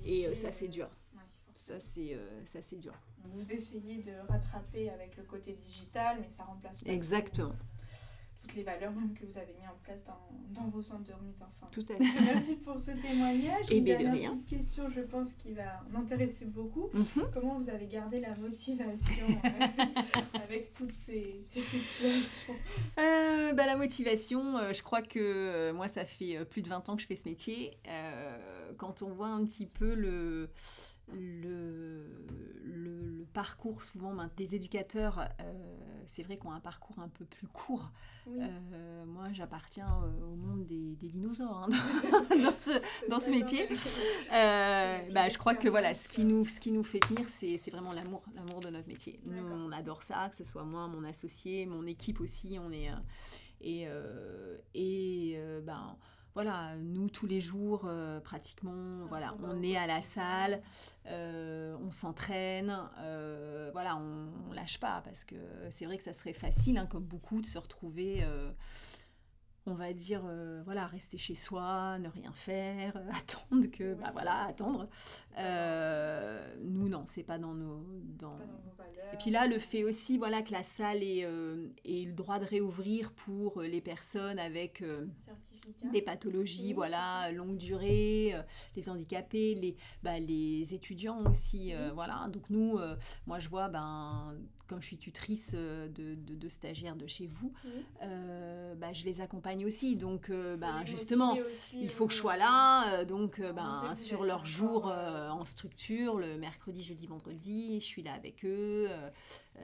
et 0.05 0.27
euh, 0.29 0.35
ça 0.35 0.53
c'est 0.53 0.68
dur, 0.68 0.88
ouais, 1.14 1.23
ça 1.55 1.79
c'est 1.81 2.18
ça 2.44 2.62
c'est 2.62 2.79
dur. 2.79 2.94
Vous 3.25 3.53
essayez 3.53 4.03
de 4.03 4.12
rattraper 4.29 4.88
avec 4.90 5.16
le 5.16 5.25
côté 5.25 5.55
digital, 5.55 6.18
mais 6.21 6.29
ça 6.31 6.44
remplace 6.44 6.83
pas. 6.83 6.90
Exactement. 6.90 7.55
Tout, 8.40 8.46
toutes 8.48 8.57
les 8.57 8.62
valeurs 8.62 8.92
même 8.92 9.12
que 9.14 9.24
vous 9.27 9.37
avez 9.38 9.53
mis 9.61 9.66
en 9.66 9.77
place 9.83 10.05
dans, 10.05 10.18
dans 10.51 10.68
vos 10.68 10.83
centres 10.83 11.05
de 11.05 11.12
remise 11.12 11.42
en 11.42 11.51
forme. 11.59 11.70
Tout 11.72 11.85
à 11.92 11.96
fait. 11.96 12.24
Merci 12.24 12.57
pour 12.57 12.79
ce 12.79 12.92
témoignage. 12.92 13.66
Eh 13.70 13.79
Une 13.79 13.85
bien, 13.85 13.98
de 13.98 14.07
rien. 14.16 14.37
petite 14.37 14.59
question, 14.59 14.88
je 14.90 15.01
pense, 15.01 15.33
qui 15.35 15.53
va 15.53 15.83
m'intéresser 15.90 16.46
beaucoup. 16.46 16.88
Mhm. 16.94 17.31
Comment 17.35 17.59
vous 17.59 17.68
avez 17.68 17.87
gardé 17.87 18.20
la 18.20 18.35
motivation 18.37 19.27
euh, 19.44 19.48
avec 20.44 20.72
toutes 20.72 20.94
ces, 20.94 21.40
ces 21.51 21.61
situations? 21.61 22.55
Euh, 22.98 23.53
bah, 23.53 23.66
la 23.66 23.77
motivation, 23.77 24.57
euh, 24.59 24.72
je 24.72 24.83
crois 24.83 25.03
que 25.03 25.72
moi, 25.72 25.88
ça 25.88 26.05
fait 26.05 26.44
plus 26.46 26.62
de 26.62 26.68
20 26.68 26.88
ans 26.88 26.96
que 26.96 27.03
je 27.03 27.07
fais 27.07 27.14
ce 27.16 27.29
métier. 27.29 27.79
Quand 28.77 29.03
on 29.03 29.11
voit 29.12 29.29
un 29.29 29.44
petit 29.44 29.66
peu 29.66 29.94
le, 29.94 30.51
le, 31.12 32.07
le, 32.64 32.87
le 33.18 33.27
parcours 33.33 33.83
souvent 33.83 34.14
ben, 34.14 34.31
des 34.37 34.55
éducateurs, 34.55 35.29
euh, 35.40 35.97
c'est 36.09 36.23
vrai 36.23 36.37
qu'on 36.37 36.51
a 36.51 36.55
un 36.55 36.61
parcours 36.61 36.99
un 36.99 37.09
peu 37.09 37.25
plus 37.25 37.47
court. 37.47 37.90
moi, 38.27 39.33
j'appartiens 39.33 39.88
au 40.23 40.37
monde 40.37 40.66
des, 40.66 40.97
dinosaures 40.97 41.64
hein, 41.64 41.68
dans 42.42 42.57
ce, 42.57 43.09
dans 43.09 43.21
ce 43.21 43.31
métier. 43.31 43.68
bah, 44.31 45.29
je 45.29 45.38
crois 45.38 45.55
que 45.55 45.68
voilà, 45.68 45.94
ce 45.94 46.09
qui 46.09 46.25
nous, 46.25 46.44
ce 46.44 46.61
qui 46.61 46.73
nous 46.73 46.85
fait 46.85 47.01
tenir, 47.01 47.29
c'est 47.29 47.71
vraiment 47.71 47.92
l'amour, 47.92 48.23
l'amour 48.35 48.61
de 48.61 48.71
notre 48.71 48.88
métier. 48.88 49.21
Nous, 49.25 49.42
on 49.42 49.71
adore 49.73 50.03
ça, 50.03 50.29
que 50.29 50.37
ce 50.37 50.44
soit 50.44 50.64
moi, 50.64 50.88
mon 50.88 51.05
associé, 51.05 51.66
mon 51.66 51.87
équipe 51.87 52.21
aussi. 52.21 52.59
On 52.61 52.73
est 52.73 52.90
et, 53.61 53.87
et 54.75 55.38
ben 55.62 55.97
voilà, 56.35 56.77
nous 56.77 57.09
tous 57.09 57.27
les 57.27 57.41
jours 57.41 57.83
euh, 57.85 58.21
pratiquement, 58.21 59.07
voilà, 59.09 59.35
on 59.43 59.62
est 59.62 59.77
à 59.77 59.87
la 59.87 60.03
salle, 60.03 60.62
euh, 61.07 61.77
on 61.81 61.91
s'entraîne, 61.91 62.77
euh, 62.99 63.71
voilà, 63.73 63.97
on, 63.97 64.29
on, 64.49 64.53
lâche 64.53 64.79
pas 64.79 65.01
parce 65.05 65.25
que 65.25 65.37
c'est 65.71 65.85
vrai 65.85 65.99
que 65.99 66.05
ça 66.05 66.12
serait 66.12 66.33
facile, 66.33 66.79
hein, 66.79 66.87
comme 66.87 67.05
beaucoup, 67.05 67.41
de 67.41 67.47
se 67.47 67.59
retrouver 67.59 68.25
on 69.67 69.75
va 69.75 69.93
dire, 69.93 70.23
voilà, 70.64 70.87
rester 70.87 71.19
chez 71.19 71.35
soi, 71.35 71.99
ne 71.99 72.09
rien 72.09 72.33
faire, 72.33 72.97
attendre 73.19 73.67
que, 73.67 73.93
bah 73.95 74.11
voilà, 74.14 74.47
attendre. 74.47 74.88
Nous, 76.62 76.88
non, 76.88 77.03
c'est 77.05 77.23
pas 77.23 77.38
dans 77.38 77.53
nos. 77.53 77.85
Dans... 78.19 78.38
Et 79.12 79.17
puis 79.19 79.31
là, 79.31 79.47
le 79.47 79.59
fait 79.59 79.85
aussi, 79.85 80.19
voilà, 80.19 80.43
que 80.43 80.53
la 80.53 80.62
salle 80.62 81.03
ait, 81.03 81.25
euh, 81.25 81.69
le 81.85 82.12
droit 82.12 82.38
de 82.38 82.45
réouvrir 82.45 83.12
pour 83.12 83.61
les 83.61 83.81
personnes 83.81 84.38
avec 84.38 84.83
des 85.92 86.02
pathologies, 86.02 86.72
voilà, 86.72 87.31
longue 87.33 87.57
durée, 87.57 88.35
les 88.76 88.88
handicapés, 88.88 89.54
les, 89.54 89.76
bah, 90.02 90.18
les 90.18 90.74
étudiants 90.74 91.24
aussi, 91.26 91.72
voilà. 91.94 92.28
Donc 92.33 92.50
nous, 92.50 92.78
moi, 93.26 93.38
je 93.38 93.48
vois, 93.48 93.68
ben 93.68 94.35
comme 94.68 94.83
je 94.83 94.87
suis 94.87 94.98
tutrice 94.98 95.52
euh, 95.54 95.88
de, 95.88 96.14
de, 96.14 96.48
stagiaires 96.48 96.94
de 96.94 97.07
chez 97.07 97.26
vous, 97.26 97.52
euh, 98.02 98.74
bah, 98.74 98.92
je 98.92 99.04
les 99.04 99.20
accompagne 99.20 99.64
aussi. 99.64 99.96
Donc, 99.96 100.31
euh, 100.31 100.57
bah, 100.57 100.85
justement, 100.85 101.37
il 101.72 101.88
faut 101.88 102.07
que 102.07 102.12
je 102.12 102.18
sois 102.18 102.37
là. 102.37 103.04
donc, 103.04 103.40
ben, 103.40 103.94
sur 103.94 104.24
leur 104.24 104.46
jour 104.46 104.87
en 104.87 105.44
structure, 105.44 106.18
le 106.18 106.37
mercredi, 106.37 106.83
jeudi, 106.83 107.07
vendredi, 107.07 107.81
je 107.81 107.87
suis 107.87 108.02
là 108.02 108.12
avec 108.12 108.44
eux, 108.44 108.88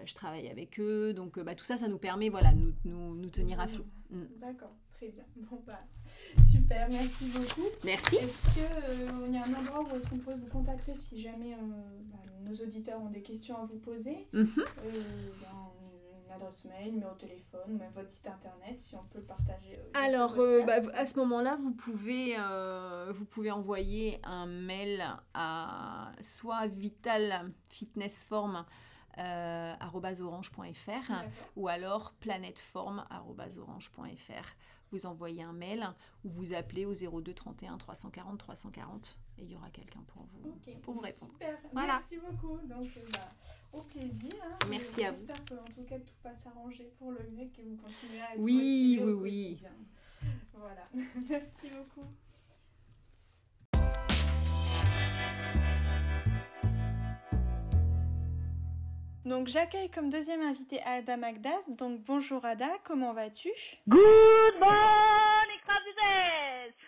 je 0.05 0.15
travaille 0.15 0.49
avec 0.49 0.81
eux. 0.81 1.13
Donc, 1.13 1.39
bah, 1.39 1.55
tout 1.55 1.65
ça, 1.65 1.77
ça 1.77 1.87
nous 1.87 1.99
permet 1.99 2.31
voilà, 2.31 2.53
nous, 2.53 2.73
nous, 2.85 3.15
nous 3.15 3.29
tenir 3.29 3.61
à 3.61 3.69
flot. 3.69 3.85
Mm. 4.11 4.23
D'accord, 4.41 4.75
très 4.97 5.09
bien. 5.09 5.25
Bon, 5.51 5.63
bah, 5.67 5.79
super, 6.51 6.89
merci 6.91 7.27
beaucoup. 7.27 7.69
Merci. 7.85 8.17
Est-ce 8.17 8.47
qu'il 8.55 9.33
y 9.33 9.37
a 9.37 9.45
un 9.45 9.55
endroit 9.55 9.83
où 9.83 9.97
est-ce 9.97 10.09
qu'on 10.09 10.19
pourrait 10.19 10.37
vous 10.37 10.49
contacter 10.49 10.95
si 10.95 11.21
jamais 11.21 11.57
nos 12.43 12.55
auditeurs 12.55 13.01
ont 13.01 13.11
des 13.11 13.23
questions 13.23 13.57
à 13.57 13.67
vous 13.67 13.79
poser? 13.79 14.29
Euh, 14.35 14.45
une 16.27 16.33
adresse 16.33 16.65
mail, 16.65 16.95
numéro 16.95 17.13
de 17.15 17.19
téléphone, 17.19 17.79
même 17.79 17.93
votre 17.95 18.11
site 18.11 18.27
internet, 18.27 18.81
si 18.81 18.97
on 18.97 19.05
peut 19.05 19.21
partager. 19.21 19.79
Euh, 19.79 20.07
Alors, 20.07 20.39
euh, 20.39 20.63
bah, 20.63 20.79
à 20.95 21.05
ce 21.05 21.19
moment-là, 21.19 21.57
vous, 21.61 21.73
pouvez 21.73 22.37
vous 23.13 23.25
pouvez 23.25 23.51
envoyer 23.51 24.21
un 24.25 24.47
mail 24.47 25.05
à 25.35 26.13
soit 26.21 26.67
Vital 26.67 27.53
Fitness 27.69 28.25
Form 28.25 28.65
euh, 29.19 29.75
orange.fr 29.81 31.13
ou 31.57 31.69
alors 31.69 32.15
planetform.orange.fr. 32.21 34.57
Vous 34.95 35.07
envoyez 35.07 35.43
un 35.43 35.53
mail 35.53 35.89
ou 36.25 36.29
vous 36.31 36.53
appelez 36.53 36.87
au 36.87 36.93
02 36.95 37.35
31 37.35 37.79
340 37.79 38.39
340 38.39 39.19
et 39.39 39.43
il 39.43 39.51
y 39.51 39.57
aura 39.57 39.69
quelqu'un 39.71 40.05
pour 40.07 40.23
vous, 40.23 40.53
pour 40.83 40.95
vous 40.95 41.01
répondre. 41.01 41.33
Super, 41.33 41.59
merci 41.75 42.17
beaucoup. 42.19 42.59
Donc, 42.69 42.87
euh, 42.97 43.01
bah, 43.13 43.33
au 43.73 43.83
plaisir. 43.83 44.31
Hein. 44.45 44.57
Merci 44.71 45.03
à 45.03 45.11
vous. 45.11 45.27
J'espère 45.27 45.45
qu'en 45.47 45.65
tout 45.65 45.83
cas 45.83 45.99
tout 45.99 46.15
va 46.23 46.37
s'arranger 46.37 46.93
pour 46.97 47.11
le 47.11 47.29
mieux 47.33 47.43
et 47.43 47.49
que 47.49 47.63
vous 47.63 47.77
continuez 47.77 48.21
à 48.21 48.35
être 48.35 48.41
oui, 48.41 49.01
oui, 49.03 49.13
oui. 49.13 49.63
Voilà, 50.53 50.89
merci 50.95 51.71
beaucoup. 51.71 52.07
Donc 59.25 59.49
j'accueille 59.49 59.91
comme 59.91 60.11
deuxième 60.11 60.43
invité 60.43 60.83
Ada 60.85 61.17
Magdas. 61.17 61.71
Donc 61.79 62.01
bonjour 62.01 62.45
Ada, 62.45 62.69
comment 62.85 63.15
vas-tu? 63.15 63.49
Good 63.89 64.59
morning, 64.61 65.61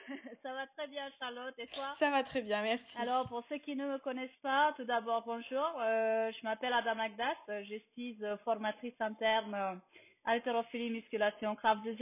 Ça 0.43 0.53
va 0.53 0.67
très 0.77 0.87
bien 0.87 1.09
Charlotte 1.19 1.55
et 1.59 1.67
toi? 1.67 1.93
Ça 1.95 2.11
va 2.11 2.23
très 2.23 2.43
bien, 2.43 2.63
merci. 2.63 3.01
Alors 3.01 3.27
pour 3.27 3.43
ceux 3.49 3.57
qui 3.57 3.75
ne 3.75 3.87
me 3.87 3.99
connaissent 3.99 4.39
pas, 4.43 4.75
tout 4.77 4.85
d'abord 4.85 5.25
bonjour. 5.27 5.67
Euh, 5.81 6.31
je 6.31 6.45
m'appelle 6.45 6.75
Ada 6.75 6.95
Magdas, 6.95 7.35
je 7.49 7.81
suis 7.95 8.19
formatrice 8.45 9.01
interne 9.01 9.81
haltérophilie, 10.27 10.91
musculation, 10.91 11.55
craft 11.55 11.85
de 11.85 11.97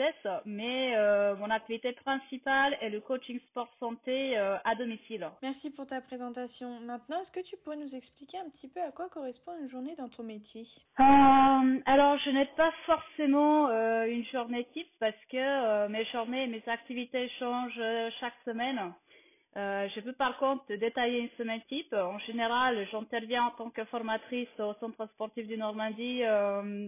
mais 0.47 0.97
euh, 0.97 1.37
mon 1.37 1.51
activité 1.51 1.93
principale 1.93 2.77
est 2.81 2.91
le 2.91 3.01
coaching 3.01 3.39
sport 3.51 3.69
santé 3.79 4.37
euh, 4.37 4.57
à 4.65 4.75
domicile. 4.75 5.29
Merci 5.43 5.71
pour 5.71 5.87
ta 5.87 6.01
présentation. 6.01 6.81
Maintenant, 6.81 7.21
est-ce 7.21 7.31
que 7.31 7.45
tu 7.45 7.57
pourrais 7.57 7.77
nous 7.77 7.95
expliquer 7.95 8.39
un 8.39 8.49
petit 8.51 8.69
peu 8.69 8.81
à 8.81 8.91
quoi 8.91 9.09
correspond 9.09 9.53
une 9.61 9.69
journée 9.69 9.95
dans 9.97 10.09
ton 10.09 10.23
métier? 10.23 10.63
Euh, 10.99 11.81
Alors, 11.87 12.19
je 12.19 12.31
n'ai 12.31 12.47
pas 12.57 12.73
forcément 12.87 13.69
une 14.07 14.25
journée 14.27 14.67
type 14.73 14.89
parce 14.99 15.15
que 15.31 15.89
mes 15.89 16.05
journées 16.07 16.45
et 16.45 16.47
mes 16.47 16.63
activités 16.67 17.29
changent 17.39 17.81
chaque 18.21 18.35
semaine. 18.45 18.93
Je 19.57 20.01
peux 20.01 20.13
par 20.13 20.37
contre 20.39 20.65
détailler 20.75 21.21
une 21.21 21.31
semaine 21.39 21.63
type. 21.69 21.93
En 21.93 22.19
général, 22.21 22.87
j'interviens 22.91 23.45
en 23.45 23.51
tant 23.53 23.71
que 23.71 23.85
formatrice 23.85 24.49
au 24.59 24.75
centre 24.75 25.07
sportif 25.13 25.47
du 25.47 25.57
Normandie 25.57 26.23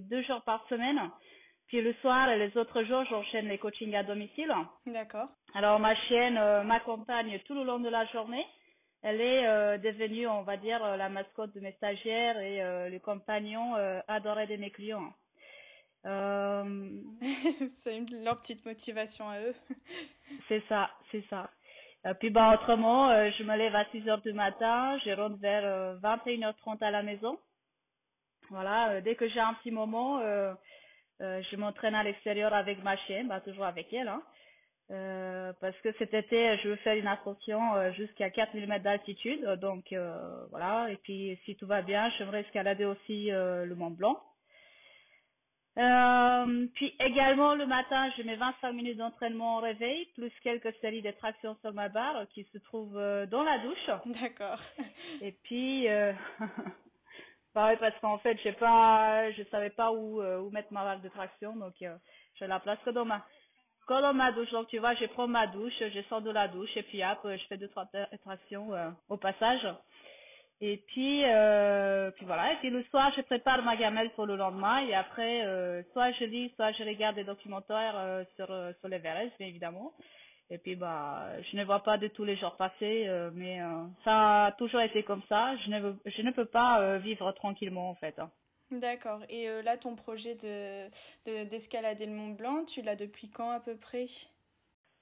deux 0.08 0.22
jours 0.22 0.42
par 0.42 0.66
semaine. 0.68 1.00
Puis 1.68 1.80
le 1.80 1.94
soir 1.94 2.28
et 2.30 2.38
les 2.38 2.56
autres 2.56 2.84
jours, 2.84 3.04
j'enchaîne 3.10 3.48
les 3.48 3.58
coachings 3.58 3.94
à 3.96 4.04
domicile. 4.04 4.52
D'accord. 4.86 5.28
Alors 5.54 5.80
ma 5.80 5.96
chienne 6.06 6.38
euh, 6.38 6.62
m'accompagne 6.62 7.40
tout 7.44 7.54
le 7.54 7.64
long 7.64 7.80
de 7.80 7.88
la 7.88 8.06
journée. 8.06 8.46
Elle 9.02 9.20
est 9.20 9.46
euh, 9.46 9.76
devenue, 9.78 10.28
on 10.28 10.42
va 10.42 10.56
dire, 10.56 10.82
euh, 10.84 10.96
la 10.96 11.08
mascotte 11.08 11.52
de 11.54 11.60
mes 11.60 11.72
stagiaires 11.72 12.38
et 12.38 12.60
le 12.90 12.98
compagnon 12.98 13.74
adoré 14.06 14.46
de 14.46 14.56
mes 14.56 14.70
clients. 14.70 15.12
c'est 16.04 17.98
leur 18.24 18.40
petite 18.40 18.64
motivation 18.64 19.28
à 19.28 19.40
eux. 19.40 19.54
c'est 20.48 20.62
ça, 20.68 20.88
c'est 21.10 21.24
ça. 21.28 21.50
Puis 22.14 22.30
bah 22.30 22.54
autrement, 22.54 23.08
je 23.30 23.42
me 23.42 23.56
lève 23.56 23.74
à 23.74 23.84
6 23.86 24.08
heures 24.08 24.20
du 24.20 24.32
matin, 24.32 24.98
je 25.04 25.10
rentre 25.10 25.36
vers 25.38 25.98
21h30 26.00 26.82
à 26.82 26.90
la 26.90 27.02
maison. 27.02 27.38
Voilà, 28.50 29.00
dès 29.00 29.16
que 29.16 29.28
j'ai 29.28 29.40
un 29.40 29.54
petit 29.54 29.70
moment, 29.70 30.20
euh, 30.20 30.54
je 31.20 31.56
m'entraîne 31.56 31.94
à 31.94 32.02
l'extérieur 32.02 32.52
avec 32.52 32.82
ma 32.82 32.96
chienne, 32.96 33.28
bah, 33.28 33.40
toujours 33.40 33.64
avec 33.64 33.92
elle. 33.92 34.08
Hein. 34.08 34.22
Euh, 34.92 35.52
parce 35.60 35.76
que 35.80 35.92
cet 35.98 36.14
été, 36.14 36.56
je 36.58 36.68
veux 36.68 36.76
faire 36.76 36.96
une 36.96 37.08
ascension 37.08 37.74
euh, 37.74 37.90
jusqu'à 37.92 38.30
4000 38.30 38.68
mètres 38.68 38.84
d'altitude. 38.84 39.44
Donc 39.60 39.92
euh, 39.92 40.46
voilà, 40.50 40.90
et 40.90 40.96
puis 40.96 41.38
si 41.44 41.56
tout 41.56 41.66
va 41.66 41.82
bien, 41.82 42.08
j'aimerais 42.18 42.42
escalader 42.42 42.84
aussi 42.84 43.28
le 43.30 43.74
Mont 43.74 43.90
Blanc. 43.90 44.20
Puis 46.74 46.94
également 47.00 47.54
le 47.54 47.66
matin, 47.66 48.10
je 48.16 48.22
mets 48.22 48.36
25 48.36 48.72
minutes 48.72 48.96
d'entraînement 48.96 49.58
au 49.58 49.60
réveil, 49.60 50.06
plus 50.14 50.32
quelques 50.42 50.74
séries 50.80 51.02
de 51.02 51.10
tractions 51.10 51.56
sur 51.60 51.72
ma 51.74 51.88
barre 51.88 52.26
qui 52.34 52.44
se 52.52 52.58
trouvent 52.58 52.94
dans 52.94 53.42
la 53.42 53.58
douche. 53.58 53.90
D'accord. 54.06 54.58
Et 55.20 55.32
puis 55.32 55.86
Bah 57.56 57.74
parce 57.80 57.98
qu'en 58.02 58.18
fait, 58.18 58.38
je 58.44 58.50
pas, 58.50 59.32
je 59.32 59.42
savais 59.44 59.70
pas 59.70 59.90
où, 59.90 60.20
euh, 60.20 60.40
où 60.40 60.50
mettre 60.50 60.70
ma 60.74 60.84
barre 60.84 61.00
de 61.00 61.08
traction, 61.08 61.56
donc 61.56 61.72
euh, 61.80 61.96
je 62.38 62.44
la 62.44 62.60
place 62.60 62.78
que 62.84 62.90
dans 62.90 63.06
ma, 63.06 63.24
que 63.88 63.98
dans 64.02 64.12
ma 64.12 64.30
douche. 64.32 64.50
Donc 64.50 64.68
tu 64.68 64.76
vois, 64.76 64.92
je 64.96 65.06
prends 65.06 65.26
ma 65.26 65.46
douche, 65.46 65.72
je 65.78 66.02
sors 66.10 66.20
de 66.20 66.30
la 66.30 66.48
douche 66.48 66.76
et 66.76 66.82
puis 66.82 67.02
hop, 67.02 67.20
je 67.24 67.46
fais 67.48 67.56
deux 67.56 67.68
trois 67.68 67.86
tractions 68.22 68.74
euh, 68.74 68.90
au 69.08 69.16
passage. 69.16 69.66
Et 70.60 70.78
puis, 70.86 71.22
euh, 71.24 72.10
puis 72.12 72.24
voilà. 72.24 72.52
Et 72.52 72.56
puis 72.56 72.70
le 72.70 72.82
soir, 72.84 73.12
je 73.16 73.22
prépare 73.22 73.62
ma 73.62 73.76
gamelle 73.76 74.10
pour 74.10 74.26
le 74.26 74.36
lendemain. 74.36 74.78
Et 74.86 74.94
après, 74.94 75.42
soit 75.92 76.12
je 76.12 76.24
lis, 76.24 76.52
soit 76.56 76.72
je 76.72 76.84
regarde 76.84 77.16
des 77.16 77.24
documentaires 77.24 78.24
sur 78.36 78.46
sur 78.80 78.88
l'Everest, 78.88 79.32
bien 79.38 79.48
évidemment. 79.48 79.92
Et 80.50 80.58
puis 80.58 80.76
bah, 80.76 81.26
je 81.50 81.56
ne 81.56 81.64
vois 81.64 81.80
pas 81.80 81.98
de 81.98 82.08
tous 82.08 82.24
les 82.24 82.36
jours 82.36 82.56
passer, 82.56 83.06
euh, 83.08 83.30
mais 83.34 83.60
euh, 83.60 83.84
ça 84.04 84.46
a 84.46 84.52
toujours 84.52 84.80
été 84.80 85.02
comme 85.02 85.22
ça. 85.28 85.56
Je 85.64 85.70
ne, 85.70 85.92
je 86.04 86.22
ne 86.22 86.30
peux 86.30 86.44
pas 86.44 86.80
euh, 86.80 86.98
vivre 86.98 87.32
tranquillement 87.32 87.90
en 87.90 87.94
fait. 87.96 88.16
Hein. 88.18 88.30
D'accord. 88.70 89.20
Et 89.28 89.46
là, 89.62 89.76
ton 89.76 89.94
projet 89.94 90.34
de 90.34 90.88
d'escalader 91.44 92.06
le 92.06 92.12
Mont 92.12 92.30
Blanc, 92.30 92.64
tu 92.64 92.82
l'as 92.82 92.96
depuis 92.96 93.30
quand 93.30 93.50
à 93.50 93.60
peu 93.60 93.76
près? 93.76 94.06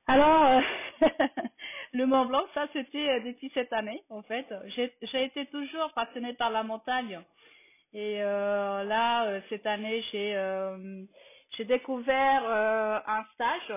Alors, 0.06 0.60
le 1.94 2.06
Mont 2.06 2.26
Blanc, 2.26 2.44
ça 2.54 2.66
c'était 2.72 3.20
depuis 3.20 3.50
cette 3.54 3.72
année 3.72 4.02
en 4.10 4.22
fait. 4.22 4.46
J'ai 4.76 5.24
été 5.24 5.46
toujours 5.46 5.92
passionnée 5.94 6.34
par 6.34 6.50
la 6.50 6.62
montagne. 6.62 7.20
Et 7.92 8.18
là, 8.18 9.40
cette 9.48 9.66
année, 9.66 10.02
j'ai 10.12 11.64
découvert 11.64 12.44
un 13.06 13.24
stage 13.34 13.72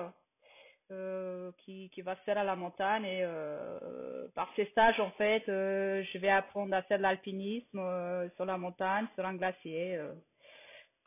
euh, 0.89 1.51
qui, 1.65 1.89
qui 1.89 2.01
va 2.01 2.15
se 2.15 2.21
faire 2.21 2.37
à 2.37 2.45
la 2.45 2.55
montagne 2.55 3.03
et 3.03 3.21
euh, 3.21 4.25
par 4.35 4.49
ces 4.55 4.65
stages 4.67 4.99
en 5.01 5.11
fait 5.11 5.43
euh, 5.49 6.01
je 6.13 6.17
vais 6.17 6.29
apprendre 6.29 6.73
à 6.73 6.81
faire 6.83 6.97
de 6.97 7.03
l'alpinisme 7.03 7.79
euh, 7.79 8.29
sur 8.37 8.45
la 8.45 8.57
montagne 8.57 9.05
sur 9.15 9.25
un 9.25 9.35
glacier 9.35 9.99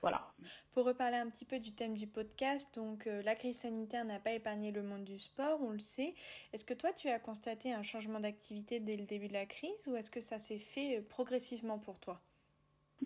Voilà. 0.00 0.32
Pour 0.72 0.86
reparler 0.86 1.18
un 1.18 1.28
petit 1.28 1.44
peu 1.44 1.58
du 1.58 1.72
thème 1.72 1.94
du 1.94 2.06
podcast, 2.06 2.74
donc 2.74 3.06
la 3.06 3.34
crise 3.34 3.60
sanitaire 3.60 4.04
n'a 4.04 4.18
pas 4.18 4.32
épargné 4.32 4.72
le 4.72 4.82
monde 4.82 5.04
du 5.04 5.18
sport, 5.18 5.60
on 5.62 5.70
le 5.70 5.78
sait. 5.78 6.14
Est-ce 6.52 6.64
que 6.64 6.74
toi, 6.74 6.90
tu 6.92 7.08
as 7.08 7.18
constaté 7.18 7.72
un 7.72 7.82
changement 7.82 8.20
d'activité 8.20 8.80
dès 8.80 8.96
le 8.96 9.04
début 9.04 9.28
de 9.28 9.34
la 9.34 9.46
crise 9.46 9.88
ou 9.88 9.96
est-ce 9.96 10.10
que 10.10 10.20
ça 10.20 10.38
s'est 10.38 10.58
fait 10.58 11.02
progressivement 11.08 11.78
pour 11.78 12.00
toi? 12.00 12.18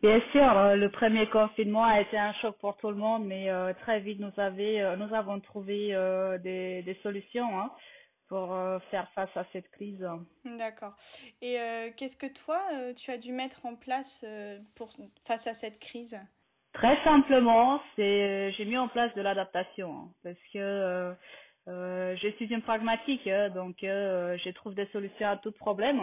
Bien 0.03 0.21
sûr, 0.33 0.77
le 0.77 0.89
premier 0.91 1.29
confinement 1.31 1.85
a 1.85 2.01
été 2.01 2.17
un 2.17 2.33
choc 2.35 2.57
pour 2.59 2.77
tout 2.77 2.91
le 2.91 2.97
monde, 2.97 3.25
mais 3.25 3.49
très 3.81 4.01
vite 4.01 4.21
nous, 4.21 4.33
avait, 4.37 4.97
nous 4.97 5.13
avons 5.15 5.41
trouvé 5.41 5.89
des, 6.43 6.83
des, 6.83 6.99
solutions. 7.03 7.59
Hein 7.59 7.71
pour 8.29 8.53
euh, 8.53 8.79
faire 8.91 9.11
face 9.15 9.35
à 9.37 9.45
cette 9.53 9.71
crise. 9.71 10.07
D'accord. 10.45 10.95
Et 11.41 11.61
euh, 11.61 11.91
qu'est-ce 11.97 12.17
que 12.17 12.27
toi, 12.27 12.61
euh, 12.73 12.95
tu 12.95 13.11
as 13.11 13.19
dû 13.19 13.33
mettre 13.33 13.65
en 13.67 13.75
place 13.75 14.25
pour, 14.75 14.91
face 15.25 15.47
à 15.47 15.55
cette 15.55 15.79
crise? 15.79 16.19
Très 16.75 17.03
simplement, 17.03 17.81
c'est 17.97 18.53
j'ai 18.53 18.65
mis 18.67 18.77
en 18.77 18.89
place 18.89 19.15
de 19.15 19.23
l'adaptation 19.23 19.93
hein, 19.93 20.09
parce 20.23 20.37
que 20.53 21.15
je 21.67 22.33
suis 22.37 22.47
une 22.47 22.63
pragmatique, 22.63 23.27
hein, 23.27 23.49
donc 23.51 23.77
je 23.81 24.51
trouve 24.51 24.75
des 24.75 24.87
solutions 24.87 25.29
à 25.29 25.37
tout 25.39 25.53
problème. 25.53 26.01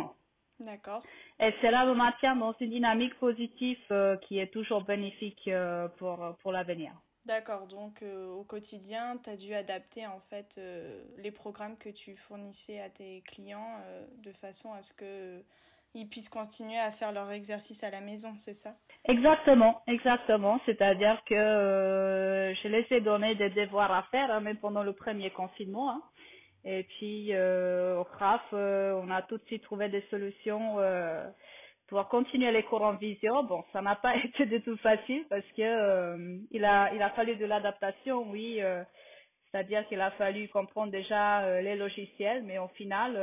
D'accord. 0.59 1.03
Et 1.39 1.53
cela 1.61 1.85
me 1.85 1.93
maintient 1.93 2.35
dans 2.35 2.55
une 2.59 2.71
dynamique 2.71 3.15
positive 3.19 3.77
qui 4.23 4.39
est 4.39 4.51
toujours 4.51 4.83
bénéfique 4.83 5.49
pour, 5.97 6.35
pour 6.41 6.51
l'avenir. 6.51 6.93
D'accord, 7.25 7.67
donc 7.67 8.01
euh, 8.01 8.29
au 8.29 8.43
quotidien, 8.43 9.17
tu 9.23 9.29
as 9.29 9.37
dû 9.37 9.53
adapter 9.53 10.07
en 10.07 10.19
fait 10.19 10.55
euh, 10.57 11.03
les 11.17 11.29
programmes 11.29 11.77
que 11.77 11.89
tu 11.89 12.15
fournissais 12.15 12.79
à 12.79 12.89
tes 12.89 13.21
clients 13.21 13.77
euh, 13.85 14.07
de 14.23 14.31
façon 14.31 14.73
à 14.73 14.81
ce 14.81 14.91
que 14.91 15.43
ils 15.93 16.09
puissent 16.09 16.29
continuer 16.29 16.79
à 16.79 16.91
faire 16.91 17.11
leur 17.11 17.29
exercice 17.31 17.83
à 17.83 17.91
la 17.91 18.01
maison, 18.01 18.33
c'est 18.39 18.55
ça? 18.55 18.75
Exactement, 19.05 19.81
exactement. 19.87 20.59
C'est-à-dire 20.65 21.21
que 21.25 22.53
je 22.63 22.67
les 22.67 22.85
ai 22.91 23.01
donné 23.01 23.35
des 23.35 23.49
devoirs 23.49 23.91
à 23.91 24.03
faire, 24.11 24.29
hein, 24.31 24.41
même 24.41 24.57
pendant 24.57 24.83
le 24.83 24.93
premier 24.93 25.31
confinement. 25.31 25.89
Hein. 25.89 26.01
Et 26.63 26.83
puis 26.83 27.31
au 27.35 28.03
CRAF, 28.03 28.41
on 28.53 29.09
a 29.09 29.23
tout 29.23 29.37
de 29.37 29.43
suite 29.45 29.63
trouvé 29.63 29.89
des 29.89 30.01
solutions 30.11 30.77
pouvoir 31.91 32.07
continuer 32.07 32.53
les 32.53 32.63
cours 32.63 32.83
en 32.83 32.93
visio. 32.93 33.43
Bon, 33.43 33.65
ça 33.73 33.81
n'a 33.81 33.95
pas 33.97 34.15
été 34.23 34.45
du 34.45 34.61
tout 34.61 34.77
facile 34.77 35.25
parce 35.29 35.45
que 35.57 35.61
euh, 35.61 36.37
il 36.49 36.63
a 36.63 36.93
il 36.95 37.01
a 37.01 37.09
fallu 37.09 37.35
de 37.35 37.45
l'adaptation, 37.45 38.31
oui. 38.31 38.61
Euh, 39.53 39.57
c'est-à-dire 39.57 39.87
qu'il 39.87 40.01
a 40.01 40.11
fallu 40.11 40.47
comprendre 40.49 40.91
déjà 40.91 41.41
euh, 41.41 41.61
les 41.61 41.75
logiciels, 41.75 42.43
mais 42.43 42.57
au 42.57 42.67
final. 42.69 43.19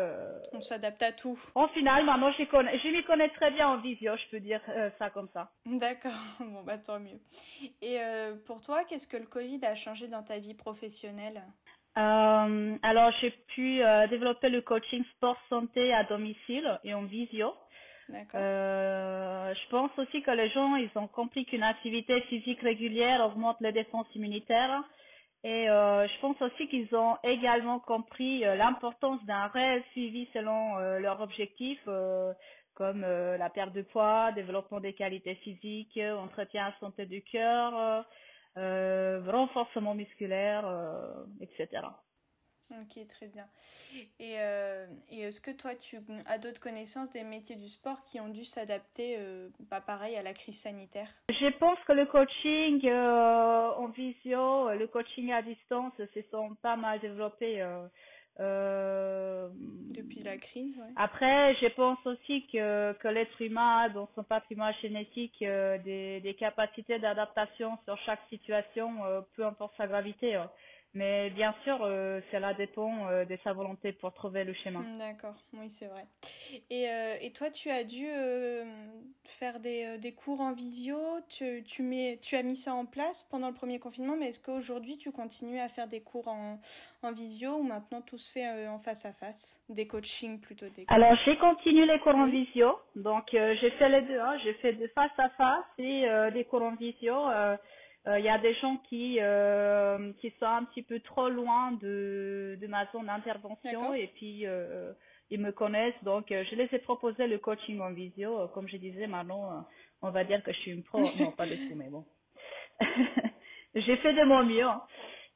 On 0.53 0.61
s'adapte 0.61 1.03
à 1.03 1.13
tout. 1.13 1.39
Au 1.55 1.69
final, 1.69 2.05
maintenant, 2.05 2.33
je, 2.39 2.45
connais, 2.45 2.79
je 2.79 2.89
m'y 2.89 3.03
connais 3.05 3.29
très 3.31 3.51
bien 3.51 3.69
en 3.69 3.79
visio, 3.79 4.13
je 4.17 4.31
peux 4.31 4.41
dire 4.41 4.61
ça 4.99 5.11
comme 5.11 5.29
ça. 5.33 5.51
D'accord, 5.67 6.13
bon, 6.41 6.63
bah 6.63 6.79
tant 6.79 7.01
mieux. 7.01 7.21
Et 7.83 7.99
pour 8.47 8.61
toi, 8.61 8.85
qu'est-ce 8.85 9.07
que 9.07 9.17
le 9.17 9.27
Covid 9.27 9.61
a 9.65 9.75
changé 9.75 10.09
dans 10.09 10.23
ta 10.23 10.39
vie 10.39 10.55
professionnelle? 10.55 11.43
Alors, 11.95 13.13
j'ai 13.21 13.31
pu 13.55 13.81
développer 14.11 14.51
le 14.51 14.61
coaching 14.61 15.05
sport 15.17 15.39
santé 15.49 15.93
à 15.93 16.05
domicile 16.05 16.79
et 16.85 16.95
en 16.95 17.05
visio. 17.05 17.53
Euh, 18.35 19.55
je 19.55 19.69
pense 19.71 19.91
aussi 19.99 20.23
que 20.23 20.31
les 20.31 20.49
gens, 20.51 20.77
ils 20.77 20.91
ont 20.95 21.09
compris 21.09 21.45
qu'une 21.45 21.63
activité 21.63 22.21
physique 22.23 22.61
régulière 22.61 23.25
augmente 23.27 23.59
les 23.61 23.73
défenses 23.73 24.07
immunitaires. 24.15 24.83
Et 25.45 25.71
euh, 25.71 26.07
je 26.09 26.21
pense 26.21 26.41
aussi 26.43 26.69
qu'ils 26.69 26.93
ont 26.97 27.17
également 27.23 27.79
compris 27.79 28.45
euh, 28.45 28.57
l'importance 28.57 29.25
d'un 29.25 29.47
réel 29.49 29.85
suivi 29.93 30.29
selon 30.33 30.79
euh, 30.79 30.99
leurs 30.99 31.21
objectifs, 31.21 31.89
comme 32.75 33.01
la 33.01 33.51
perte 33.51 33.73
de 33.73 33.83
poids, 33.83 34.31
développement 34.33 34.79
des 34.79 34.93
qualités 34.93 35.35
physiques, 35.37 35.99
entretien 35.99 36.67
à 36.67 36.75
santé 36.79 37.07
du 37.07 37.23
cœur, 37.23 38.05
renforcement 38.55 39.95
musculaire, 39.97 40.65
etc. 41.41 41.83
Ok, 42.71 43.07
très 43.09 43.29
bien. 43.29 43.47
Et, 44.21 44.37
euh, 44.39 44.87
et 45.11 45.21
est-ce 45.21 45.41
que 45.41 45.51
toi, 45.51 45.75
tu 45.75 45.99
as 46.27 46.39
d'autres 46.39 46.61
connaissances 46.61 47.11
des 47.11 47.25
métiers 47.25 47.57
du 47.57 47.67
sport 47.67 48.05
qui 48.05 48.21
ont 48.21 48.29
dû 48.29 48.45
s'adapter, 48.45 49.17
euh, 49.19 49.49
pas 49.71 49.81
pareil, 49.81 50.17
à 50.17 50.23
la 50.23 50.35
crise 50.35 50.61
sanitaire? 50.61 51.09
Je 51.31 51.49
pense 51.59 51.79
que 51.87 51.93
le 51.93 52.05
coaching 52.05 52.87
euh, 52.87 53.71
en 53.73 53.89
visio, 53.89 54.71
le 54.75 54.87
coaching 54.87 55.33
à 55.33 55.41
distance, 55.41 55.95
se 55.97 56.21
sont 56.31 56.55
pas 56.57 56.77
mal 56.77 57.01
développés. 57.01 57.65
Depuis 58.39 60.23
la 60.23 60.37
crise, 60.37 60.77
ouais. 60.79 60.93
Après, 60.97 61.55
je 61.57 61.69
pense 61.75 61.99
aussi 62.05 62.47
que, 62.53 62.93
que 62.93 63.09
l'être 63.09 63.41
humain 63.41 63.85
a 63.85 63.89
dans 63.89 64.09
son 64.15 64.23
patrimoine 64.23 64.75
génétique 64.83 65.41
des, 65.41 66.21
des 66.21 66.35
capacités 66.39 66.99
d'adaptation 66.99 67.79
sur 67.85 67.99
chaque 68.05 68.21
situation, 68.29 69.25
peu 69.35 69.45
importe 69.45 69.75
sa 69.77 69.87
gravité. 69.87 70.35
Hein. 70.35 70.51
Mais 70.95 71.31
bien 71.31 71.55
sûr, 71.65 71.79
euh, 71.83 72.21
cela 72.33 72.55
dépend 72.55 73.09
euh, 73.09 73.25
de 73.27 73.37
sa 73.45 73.53
volonté 73.53 73.93
pour 73.93 74.13
trouver 74.15 74.45
le 74.45 74.55
schéma. 74.55 74.81
Mm, 74.81 74.99
d'accord, 74.99 75.37
oui, 75.53 75.69
c'est 75.69 75.87
vrai. 75.87 76.07
Et, 76.71 76.89
euh, 76.89 77.15
et, 77.21 77.31
toi, 77.33 77.51
tu 77.51 77.71
as 77.71 77.85
dû 77.85 78.07
faire 79.25 79.61
des, 79.61 79.99
des, 79.99 80.13
cours 80.15 80.41
en 80.41 80.55
visio, 80.55 80.99
tu, 81.29 81.63
tu, 81.65 81.83
mets, 81.83 82.19
tu 82.23 82.37
as 82.37 82.43
mis 82.43 82.57
ça 82.57 82.73
en 82.73 82.87
place 82.87 83.29
pendant 83.31 83.49
le 83.49 83.55
premier 83.55 83.79
confinement, 83.79 84.17
mais 84.19 84.29
est-ce 84.29 84.43
qu'aujourd'hui, 84.43 84.97
tu 84.97 85.13
continues 85.13 85.61
à 85.61 85.69
faire 85.69 85.89
des 85.89 86.01
cours 86.01 86.29
en, 86.29 86.59
en 87.03 87.13
visio 87.13 87.57
ou 87.57 87.63
maintenant 87.63 88.01
tout 88.01 88.17
se 88.19 88.33
fait 88.33 88.67
en 88.67 88.79
face 88.79 89.05
à 89.05 89.13
face? 89.13 89.63
Des 89.69 89.87
coachings 89.87 90.41
plutôt 90.41 90.69
des 90.71 90.87
Alors, 90.89 91.15
j'ai 91.27 91.37
continué 91.37 91.85
les 91.85 92.01
cours 92.01 92.15
en 92.15 92.27
visio, 92.27 92.79
donc 92.97 93.27
j'ai 93.33 93.71
fait 93.79 93.89
les 93.91 94.03
deux, 94.03 94.19
hein. 94.19 94.39
j'ai 94.43 94.55
fait 94.55 94.73
de 94.73 94.87
face 94.89 95.13
à 95.19 95.29
face 95.31 95.65
et 95.79 96.07
des 96.33 96.45
cours 96.45 96.63
en 96.63 96.75
visio. 96.77 97.15
Il 98.07 98.11
euh, 98.11 98.19
y 98.21 98.29
a 98.29 98.39
des 98.39 98.55
gens 98.55 98.77
qui 98.89 99.19
euh, 99.21 100.13
qui 100.21 100.31
sont 100.39 100.47
un 100.47 100.65
petit 100.65 100.83
peu 100.83 101.01
trop 101.01 101.29
loin 101.29 101.73
de, 101.73 102.57
de 102.61 102.67
ma 102.67 102.91
zone 102.93 103.07
d'intervention 103.07 103.93
et 103.93 104.07
puis 104.15 104.47
euh, 104.47 104.93
ils 105.31 105.41
me 105.41 105.53
connaissent. 105.53 106.03
Donc 106.05 106.27
je 106.31 106.55
les 106.55 106.69
ai 106.73 106.79
proposé 106.79 107.27
le 107.27 107.39
coaching 107.39 107.81
en 107.81 107.93
visio. 107.93 108.49
Comme 108.55 108.69
je 108.69 108.77
disais 108.77 109.07
maintenant 109.07 109.67
on 110.01 110.11
va 110.11 110.25
dire 110.25 110.43
que 110.43 110.53
je 110.53 110.59
suis 110.59 110.71
une 110.71 110.85
pro. 110.85 111.01
Non 111.21 111.33
pas 111.33 111.47
du 111.47 111.57
tout 111.69 111.75
mais 111.75 111.91
bon. 111.91 112.05
J'ai 113.75 113.97
fait 113.99 114.15
de 114.15 114.25
mon 114.25 114.45
mieux 114.45 114.63
hein. 114.63 114.83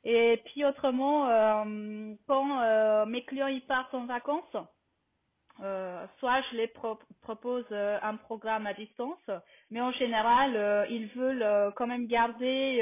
et 0.04 0.40
puis 0.46 0.64
autrement 0.64 1.26
quand 2.26 3.06
mes 3.06 3.24
clients 3.24 3.48
ils 3.48 3.66
partent 3.66 3.94
en 3.94 4.06
vacances 4.06 4.56
euh, 5.62 6.06
soit 6.18 6.42
je 6.50 6.56
les 6.56 6.72
propose 7.20 7.64
euh, 7.70 7.98
un 8.02 8.16
programme 8.16 8.66
à 8.66 8.74
distance, 8.74 9.30
mais 9.70 9.80
en 9.80 9.92
général, 9.92 10.56
euh, 10.56 10.86
ils 10.90 11.06
veulent 11.08 11.72
quand 11.76 11.86
même 11.86 12.06
garder 12.06 12.80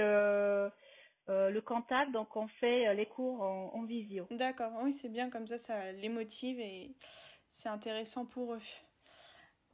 le 1.29 1.61
contact, 1.61 2.11
donc 2.12 2.35
on 2.37 2.49
fait 2.49 2.95
les 2.95 3.07
cours 3.07 3.43
en, 3.43 3.83
visio. 3.85 4.27
D'accord, 4.31 4.73
oui, 4.83 4.93
c'est 4.93 5.11
bien, 5.11 5.31
comme 5.31 5.47
ça, 5.47 5.59
ça 5.59 5.93
les 5.93 6.09
motive 6.09 6.59
et 6.59 6.90
c'est 7.49 7.69
intéressant 7.69 8.25
pour 8.27 8.55
eux. 8.55 8.62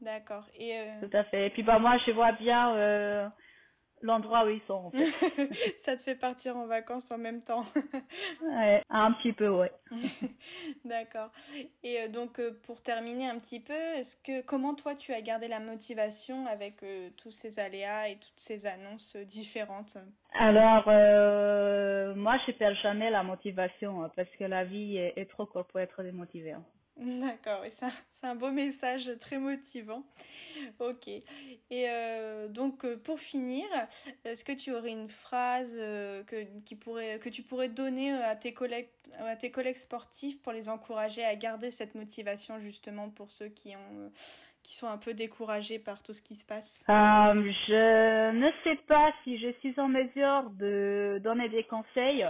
D'accord. 0.01 0.45
Et 0.55 0.77
Tout 1.01 1.17
à 1.17 1.25
fait. 1.25 1.47
Et 1.47 1.51
puis 1.51 1.63
bah 1.63 1.79
moi, 1.79 1.97
je 2.07 2.11
vois 2.11 2.33
bien 2.33 3.33
l'endroit 4.03 4.45
où 4.45 4.51
ils 4.51 4.63
sont. 4.67 4.91
ça 5.79 5.97
te 5.97 6.03
fait 6.03 6.15
partir 6.15 6.57
en 6.57 6.67
vacances 6.67 7.11
en 7.11 7.19
même 7.19 7.43
temps. 7.43 7.65
ouais, 8.43 8.83
un 8.91 9.13
petit 9.13 9.33
peu, 9.33 9.49
ouais. 9.49 9.73
D'accord. 10.85 11.31
Et 11.83 12.01
euh, 12.01 12.09
donc 12.09 12.39
euh, 12.39 12.59
pour 12.65 12.83
terminer 12.83 13.29
un 13.29 13.39
petit 13.39 13.61
peu, 13.61 13.73
est-ce 13.73 14.17
que 14.17 14.43
comment 14.43 14.75
toi 14.75 14.95
tu 14.95 15.13
as 15.13 15.21
gardé 15.21 15.49
la 15.49 15.61
motivation 15.61 16.47
avec 16.47 16.83
euh, 16.83 17.11
tous 17.17 17.31
ces 17.31 17.59
aléas 17.59 18.09
et 18.09 18.17
toutes 18.17 18.33
ces 18.37 18.67
annonces 18.67 19.17
différentes? 19.17 19.97
Alors 20.39 20.85
moi 22.17 22.37
je 22.47 22.53
perds 22.53 22.77
jamais 22.83 23.11
la 23.11 23.23
motivation 23.23 24.03
hein, 24.03 24.11
parce 24.17 24.29
que 24.39 24.45
la 24.45 24.65
vie 24.65 24.97
est, 24.97 25.31
trop 25.31 25.47
courte 25.47 25.71
pour 25.71 25.81
être 25.81 26.03
démotivée. 26.03 26.53
Hein. 26.53 26.65
D'accord, 27.21 27.63
ça, 27.69 27.89
c'est 28.13 28.27
un 28.27 28.35
beau 28.35 28.51
message 28.51 29.11
très 29.21 29.39
motivant. 29.39 30.03
Ok. 30.79 31.09
Et 31.09 31.25
euh, 31.73 32.49
donc, 32.49 32.85
euh, 32.85 32.97
pour 32.97 33.21
finir, 33.21 33.67
est-ce 34.25 34.45
que 34.45 34.53
tu 34.53 34.73
aurais 34.73 34.93
une 34.93 35.11
phrase 35.11 35.77
euh, 35.79 36.23
que, 36.25 37.29
tu 37.29 37.43
pourrais 37.43 37.69
donner 37.69 38.13
à 38.13 38.35
tes, 38.35 38.55
collègues, 38.55 38.89
à 39.19 39.37
tes 39.37 39.51
collègues 39.51 39.77
sportifs 39.77 40.41
pour 40.41 40.53
les 40.53 40.71
encourager 40.71 41.23
à 41.23 41.37
garder 41.37 41.71
cette 41.71 41.95
motivation, 41.95 42.59
justement, 42.61 43.11
pour 43.11 43.31
ceux 43.31 43.49
qui 43.49 43.75
sont 44.63 44.89
un 44.89 44.99
peu 44.99 45.13
découragés 45.13 45.79
par 45.79 46.03
tout 46.03 46.15
ce 46.15 46.23
qui 46.23 46.35
se 46.35 46.47
passe? 46.47 46.83
Je 46.89 48.33
ne 48.33 48.51
sais 48.65 48.81
pas 48.89 49.13
si 49.23 49.39
je 49.39 49.53
suis 49.61 49.79
en 49.79 49.89
mesure 49.89 50.49
de 50.51 51.21
donner 51.23 51.51
des 51.51 51.65
conseils. 51.65 52.25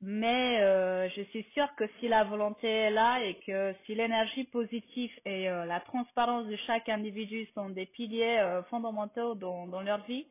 Mais 0.00 0.60
euh, 0.62 1.08
je 1.16 1.22
suis 1.22 1.44
sûre 1.54 1.68
que 1.76 1.84
si 1.98 2.06
la 2.06 2.22
volonté 2.22 2.68
est 2.68 2.90
là 2.90 3.20
et 3.24 3.34
que 3.44 3.74
si 3.84 3.96
l'énergie 3.96 4.44
positive 4.44 5.10
et 5.24 5.48
euh, 5.50 5.64
la 5.64 5.80
transparence 5.80 6.46
de 6.46 6.56
chaque 6.66 6.88
individu 6.88 7.48
sont 7.52 7.70
des 7.70 7.86
piliers 7.86 8.38
euh, 8.38 8.62
fondamentaux 8.64 9.34
dans, 9.34 9.66
dans 9.66 9.80
leur 9.80 10.04
vie, 10.04 10.26